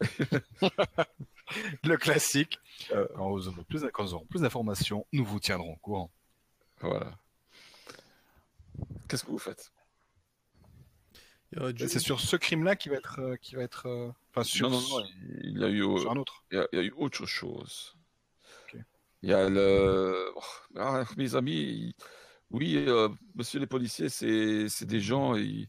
[1.84, 2.58] Le classique.
[2.92, 3.06] Euh.
[3.14, 3.36] Quand
[3.68, 6.10] plus, nous aurons plus d'informations, nous vous tiendrons au courant.
[6.80, 7.18] voilà.
[9.08, 9.72] Qu'est-ce que vous faites?
[11.76, 14.80] C'est sur ce crime-là qui va être, euh, qui va être, euh, enfin sur, Non,
[14.80, 15.06] non, non,
[15.42, 16.44] il y a eu, sur un autre.
[16.50, 17.94] il y a, il y a eu autre chose.
[19.22, 20.32] Il y a le.
[20.34, 20.40] oh,
[20.76, 21.94] ah, mes amis,
[22.50, 25.68] oui, euh, monsieur les policiers, c'est des gens, ils,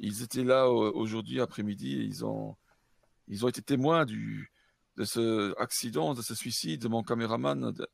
[0.00, 2.56] ils étaient là aujourd'hui après-midi, et ils ont,
[3.28, 4.52] ils ont été témoins du,
[5.00, 7.72] de ce accident, de ce suicide de mon caméraman.
[7.72, 7.88] de-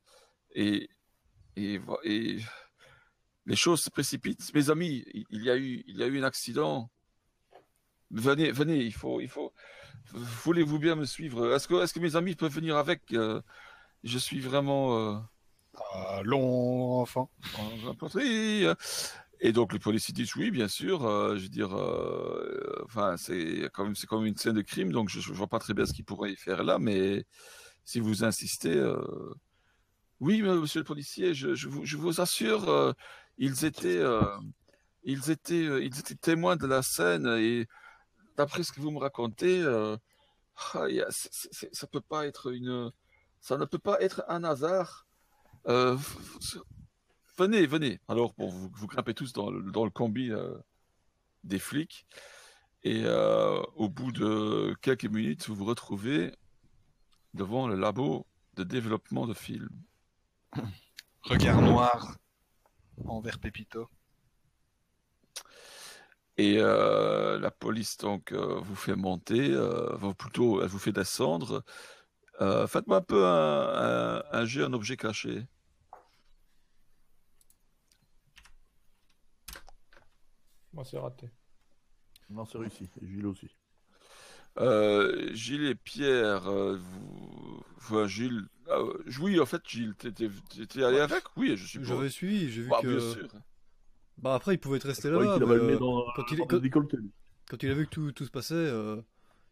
[0.53, 0.89] et,
[1.55, 2.39] et, et
[3.45, 4.53] les choses se précipitent.
[4.53, 6.91] Mes amis, il y a eu, il y a eu un accident.
[8.11, 9.53] Venez, venez, il faut, il faut.
[10.45, 11.53] Voulez-vous bien me suivre?
[11.53, 13.41] Est-ce que, est-ce que mes amis peuvent venir avec Euh,
[14.03, 15.17] Je suis vraiment euh,
[15.93, 17.29] Ah, long enfant.
[19.39, 21.05] Et donc les policiers disent oui, bien sûr.
[21.05, 22.85] euh, je veux dire, euh,
[23.17, 25.73] c'est quand même, c'est comme une scène de crime, donc je, je vois pas très
[25.73, 27.25] bien ce qu'ils pourraient y faire là, mais
[27.85, 28.97] si vous insistez, euh,
[30.19, 32.95] oui, monsieur le policier, je, vous, assure,
[33.37, 34.01] ils étaient,
[35.03, 37.67] ils étaient, ils étaient témoins de la scène et
[38.35, 39.63] d'après ce que vous me racontez,
[40.73, 40.87] ah,
[41.91, 42.91] peut pas être une,
[43.39, 45.05] ça ne peut pas être un hasard.
[47.37, 47.99] Venez, venez.
[48.07, 50.57] Alors, bon, vous, vous grimpez tous dans le, dans le combi euh,
[51.43, 52.07] des flics.
[52.83, 56.33] Et euh, au bout de quelques minutes, vous vous retrouvez
[57.35, 58.25] devant le labo
[58.55, 59.69] de développement de films.
[61.21, 62.17] Regard noir
[63.05, 63.87] envers Pépito.
[66.37, 69.55] Et euh, la police donc vous fait monter,
[69.93, 71.63] enfin, plutôt elle vous fait descendre.
[72.39, 75.47] Faites-moi un peu un, un, un objet caché.
[80.77, 81.27] Moi, c'est raté.
[82.29, 82.87] Non, c'est réussi.
[83.01, 83.49] Et Gilles aussi.
[84.59, 90.29] Euh, Gilles et Pierre, euh, vous, enfin, Gilles, ah, euh, oui, en fait, Gilles, t'étais
[90.55, 91.23] t'étais allé avec?
[91.35, 91.87] Oui, je suppose.
[91.87, 92.87] J'avais suivi, j'ai vu Bah, que.
[92.95, 93.27] bien sûr.
[94.19, 95.17] Bah après, il pouvait être resté là.
[95.19, 96.37] mais, euh, dans, quand il
[96.69, 96.87] quand-.
[97.49, 99.01] Quand il a vu que tout, tout se passait, euh,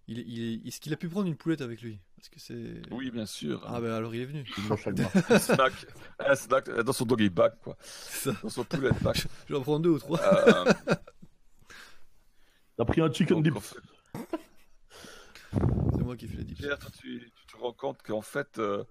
[0.07, 1.99] il, il, est-ce qu'il a pu prendre une poulette avec lui?
[2.17, 2.82] Parce que c'est.
[2.91, 3.63] Oui, bien sûr.
[3.67, 4.43] Ah ben alors il est venu.
[5.30, 5.73] Un snack,
[6.19, 7.78] un snack dans son doggy bag, quoi.
[7.82, 8.32] Ça.
[8.43, 9.15] Dans son poulet bag.
[9.49, 10.19] J'en prends deux ou trois.
[12.80, 13.55] Euh, T'as pris un chicken dip.
[15.53, 16.59] C'est moi qui fais les dips.
[16.59, 18.84] Pierre, toi, tu, tu te rends compte qu'en fait, euh,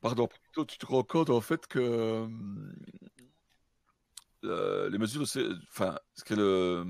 [0.00, 2.72] pardon, plutôt, tu te rends compte en fait que hum,
[4.44, 6.84] euh, les mesures, de enfin, ce que le,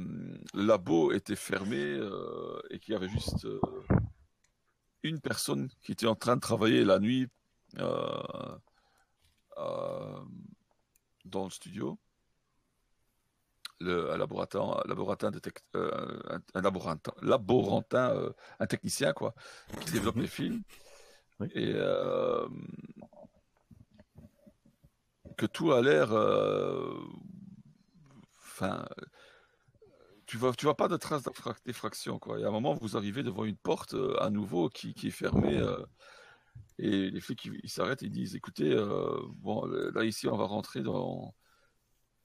[0.55, 3.61] le labo était fermé euh, et qu'il y avait juste euh,
[5.03, 7.29] une personne qui était en train de travailler la nuit
[7.79, 8.23] euh,
[9.57, 10.21] euh,
[11.25, 11.99] dans le studio.
[13.81, 15.31] Le, un laborantin, un laborantin,
[15.77, 19.35] euh, un, un laborantin, laborantin, euh, un technicien quoi,
[19.85, 20.63] qui développe les films.
[21.39, 21.49] Oui.
[21.55, 22.49] Et euh,
[25.37, 26.13] que tout a l'air.
[26.13, 26.93] euh,
[28.61, 28.85] Enfin.
[30.27, 31.23] tu vois, tu vois pas de traces
[31.65, 32.39] d'effraction, quoi.
[32.39, 35.11] Et à un moment, vous arrivez devant une porte euh, à nouveau qui, qui est
[35.13, 35.57] fermée.
[35.59, 35.87] euh,
[36.79, 40.83] et les flics, ils s'arrêtent, ils disent, écoutez, euh, bon, là ici, on va rentrer
[40.83, 41.35] dans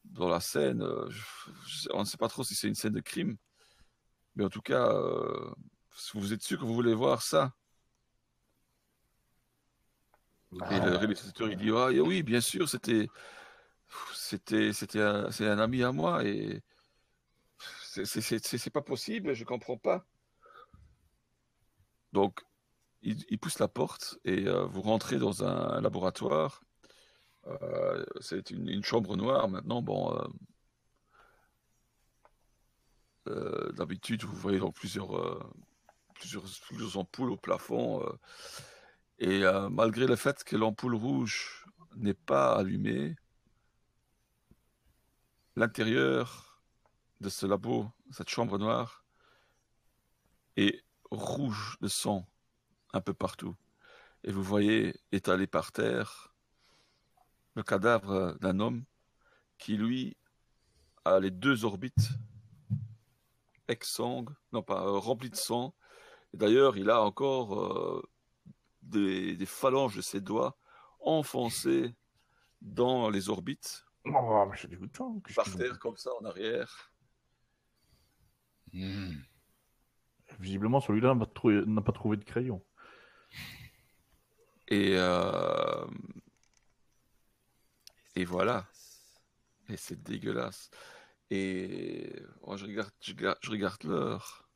[0.05, 0.81] dans la scène.
[0.83, 3.37] euh, je- on ne sait pas trop si c'est une scène de crime,
[4.35, 5.51] mais en tout cas, euh,
[6.15, 7.53] vous êtes sûr que vous voulez voir ça?
[10.71, 13.07] Et le réalisateur, il dit, ah, oui, bien sûr, c'était,
[14.13, 16.61] c'était, c'était un, c'est un ami à moi et
[17.83, 20.05] c'est, c'est, c'est, c'est- c'est pas possible, je comprends pas.
[22.13, 22.41] Donc,
[23.01, 26.63] il, il pousse la porte et euh, vous rentrez dans un laboratoire.
[27.47, 29.83] Euh, c'est une, chambre noire maintenant.
[30.15, 30.27] Euh,
[33.27, 35.53] euh, d'habitude, vous voyez plusieurs,
[36.15, 38.03] plusieurs, ampoules au plafond.
[39.19, 41.65] Et malgré le fait que l'ampoule rouge
[41.95, 43.15] n'est pas allumée,
[45.55, 46.61] l'intérieur
[47.21, 49.05] de ce labo, cette chambre noire,
[50.57, 52.27] est rouge de sang
[52.93, 53.55] un peu partout.
[54.23, 56.32] Et vous voyez étalé par terre
[57.55, 58.83] le cadavre d'un homme
[59.57, 60.17] qui, lui,
[61.05, 62.09] a les deux orbites
[63.67, 65.73] exsangues, non pas euh, remplies de sang.
[66.33, 68.01] Et D'ailleurs, il a encore euh,
[68.81, 70.57] des, des phalanges de ses doigts
[70.99, 71.95] enfoncées
[72.61, 75.21] dans les orbites, Oh, mais j'ai dégoûtant.
[75.33, 76.91] par terre comme ça en arrière.
[78.73, 79.13] Hmm.
[80.39, 82.61] Visiblement, celui-là n'a pas trouvé- n'a pas trouvé de crayon.
[84.67, 85.85] Et, euh,
[88.15, 88.65] et voilà.
[89.69, 90.69] Et c'est dégueulasse.
[91.31, 92.13] Et
[92.45, 94.47] moi, je regarde, je regarde, je regarde l'heure.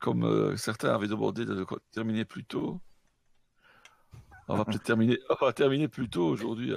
[0.00, 2.80] Comme euh, certains avaient demandé de terminer plus tôt.
[4.48, 6.72] On va peut-être terminer, on va terminer plus tôt aujourd'hui.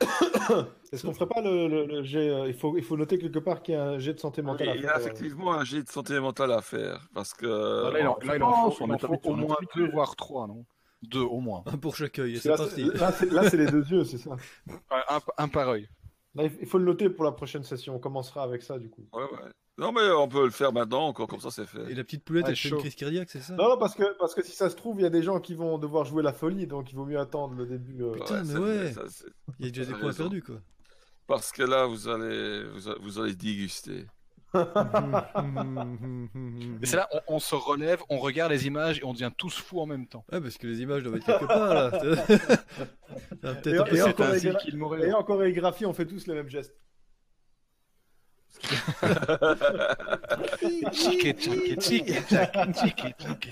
[0.92, 3.38] Est-ce qu'on ferait pas le, le- le jet euh, il, faut, il faut noter quelque
[3.38, 4.96] part qu'il y a un jet de santé mentale à Il y faire.
[4.96, 7.08] a effectivement un jet de santé mentale à faire.
[7.14, 7.46] Parce que.
[7.92, 10.46] Là, il en- Là, il en Oh, faut, il en au moins deux, voire trois,
[10.46, 10.64] non?
[11.02, 11.62] Deux au moins.
[11.66, 12.86] Un pour chaque œil, c'est là, parti.
[13.18, 14.36] c'est- là, les deux yeux, c'est ça.
[14.90, 15.88] Un, un, un par œil.
[16.34, 17.96] Là, il faut le noter pour la prochaine session.
[17.96, 19.06] On commencera avec ça, du coup.
[19.12, 19.50] Ouais, ouais.
[19.78, 21.90] Non, mais on peut le faire maintenant, encore comme ça, c'est fait.
[21.90, 22.80] Et la petite poulette, Ouais, elle fait une chaud.
[22.80, 23.54] crise cardiaque, c'est ça?
[23.56, 25.40] Non, non, parce que, parce que si ça se trouve, il y a des gens
[25.40, 28.02] qui vont devoir jouer la folie, donc il vaut mieux attendre le début.
[28.04, 28.12] euh.
[28.12, 28.92] Putain, mais ouais.
[29.58, 30.56] Il y a déjà des points perdus, quoi.
[31.26, 32.64] Parce que là, vous allez,
[33.00, 34.04] vous allez déguster.
[34.52, 34.62] Mais
[36.86, 39.80] c'est là, on, on se relève, on regarde les images et on devient tous fous
[39.80, 40.24] en même temps.
[40.32, 41.90] Ouais, parce que les images doivent être quelque part, là.
[41.92, 41.98] Et-
[43.54, 43.96] peut-être un peu
[44.36, 44.40] et
[45.08, 46.26] Et en chorégraphie, on fait tous
[52.72, 53.50] tchaké, tchaké.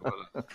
[0.00, 0.46] Voilà.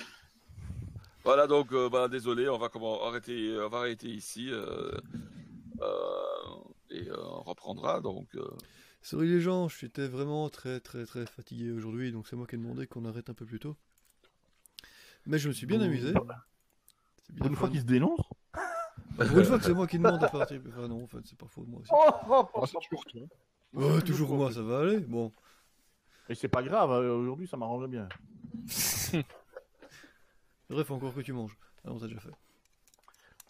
[1.24, 4.50] Voilà, donc, euh, bah, désolé, on va comment, arrêter, on va arrêter ici.
[4.52, 4.92] euh,
[5.82, 5.86] euh,
[6.90, 8.02] et euh, on reprendra.
[8.02, 8.48] Donc, euh,
[9.02, 12.58] Sorry les gens, j'étais vraiment très très très fatigué aujourd'hui, donc c'est moi qui ai
[12.58, 13.78] demandé qu'on arrête un peu plus tôt.
[15.26, 16.14] Mais je me suis bien amusé.
[16.14, 18.20] C'est bien Pour une fois qu'il se dénonce.
[19.16, 20.62] Pour une fois que c'est moi qui demande à partir.
[20.68, 21.92] Enfin non, en fait, c'est pas faux de moi aussi.
[21.94, 23.22] Oh, c'est toujours toi.
[23.74, 25.00] Ouais, toujours moi, ça va aller.
[25.00, 25.32] Bon.
[26.28, 28.08] Et c'est pas grave, euh, aujourd'hui ça m'arrangerait bien.
[30.70, 31.58] Bref, encore que tu manges.
[31.84, 32.30] Ah non, t'as déjà fait.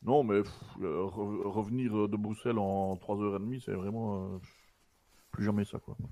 [0.03, 4.35] Non, mais pff, euh, re- revenir de Bruxelles en 3h30, c'est vraiment.
[4.35, 4.39] euh,
[5.31, 5.95] plus jamais ça, quoi.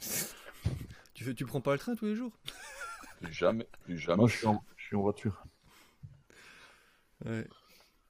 [1.13, 2.31] Tu, fais, tu prends pas le train tous les jours?
[3.21, 4.17] Plus jamais, plus jamais.
[4.17, 5.43] Moi, je suis en, je suis en voiture.
[7.25, 7.47] Ouais.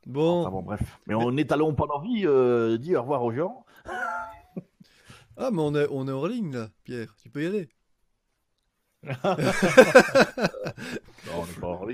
[0.05, 0.41] Bon.
[0.41, 0.99] Enfin bon, bref.
[1.07, 3.65] Mais on n'étalons pas l'envie, euh, dis au revoir aux gens.
[5.37, 7.15] Ah, mais on est, on est hors ligne là, Pierre.
[7.21, 7.69] Tu peux y aller.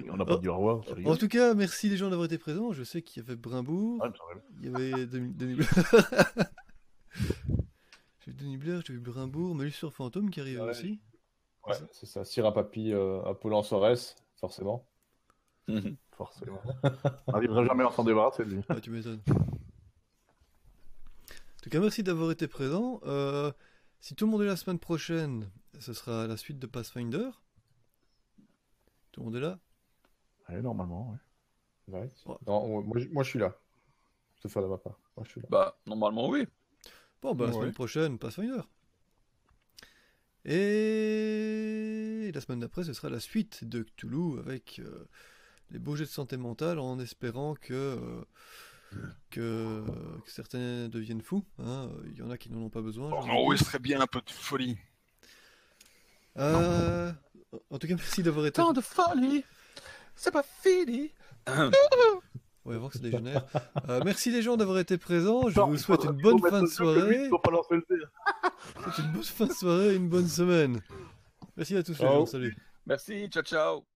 [0.10, 0.82] On n'a pas dit au revoir.
[1.06, 2.74] En tout cas, merci les gens d'avoir été présents.
[2.74, 4.06] Je sais qu'il y avait Brimbourg,
[4.60, 5.70] il y avait Denis Blair.
[8.26, 10.70] J'ai vu Denis Blair, j'ai vu Brimbourg, Malus sur Fantôme qui arrive Ouais.
[10.70, 11.02] aussi.
[11.68, 12.24] Ouais, c'est ça.
[12.24, 14.88] Syrah Papi, euh, Apollon Sorès, forcément.
[16.16, 16.62] Forcément.
[17.28, 18.62] on n'arrivera jamais à s'en débarrasser, lui.
[18.70, 19.22] Ah, tu m'étonnes.
[19.30, 19.34] En
[21.64, 23.00] tout cas, merci d'avoir été présent.
[23.06, 23.52] Euh,
[24.00, 27.30] si tout le monde est la semaine prochaine, ce sera la suite de Pathfinder.
[29.14, 29.57] Tout le monde est là?
[30.49, 31.11] Ouais, normalement,
[31.88, 31.99] ouais.
[31.99, 32.11] Ouais.
[32.26, 32.36] Ouais.
[32.47, 33.55] Non, on- moi, je- moi, je suis là.
[34.38, 34.99] Je te fais de ma part.
[35.16, 35.47] Moi, je suis là.
[35.49, 36.45] Bah, normalement, oui.
[37.22, 37.57] Bon, bah, la Ouais.
[37.59, 38.61] semaine prochaine, Pathfinder.
[40.45, 45.07] Et la semaine d'après, ce sera la suite de Cthulhu avec euh,
[45.72, 48.26] les beaux jets de santé mentale en espérant que, euh,
[49.30, 49.86] que,
[50.26, 51.45] que certains deviennent fous.
[51.59, 51.89] hein.
[52.07, 53.09] Il y en a qui n'en ont pas besoin.
[53.09, 54.78] j'en ai Oh, il serait bien un peu de folie.
[56.38, 57.14] Euh,
[57.70, 58.62] en tout cas, merci d'avoir été.
[58.74, 59.43] de folie,
[60.16, 61.12] c'est pas fini.
[62.66, 63.43] On va voir que ça dégénère.
[63.89, 65.49] Euh, merci les gens d'avoir été présents.
[65.49, 67.28] Je Non, vous souhaite une bonne fin de soirée.
[67.30, 67.95] faut pas lancer le dé.
[68.78, 70.82] Je vous souhaite une bonne fin de soirée et une bonne semaine.
[71.58, 72.26] Merci à tous les gens.
[72.26, 72.56] Salut.
[72.86, 73.93] Merci, ciao, ciao.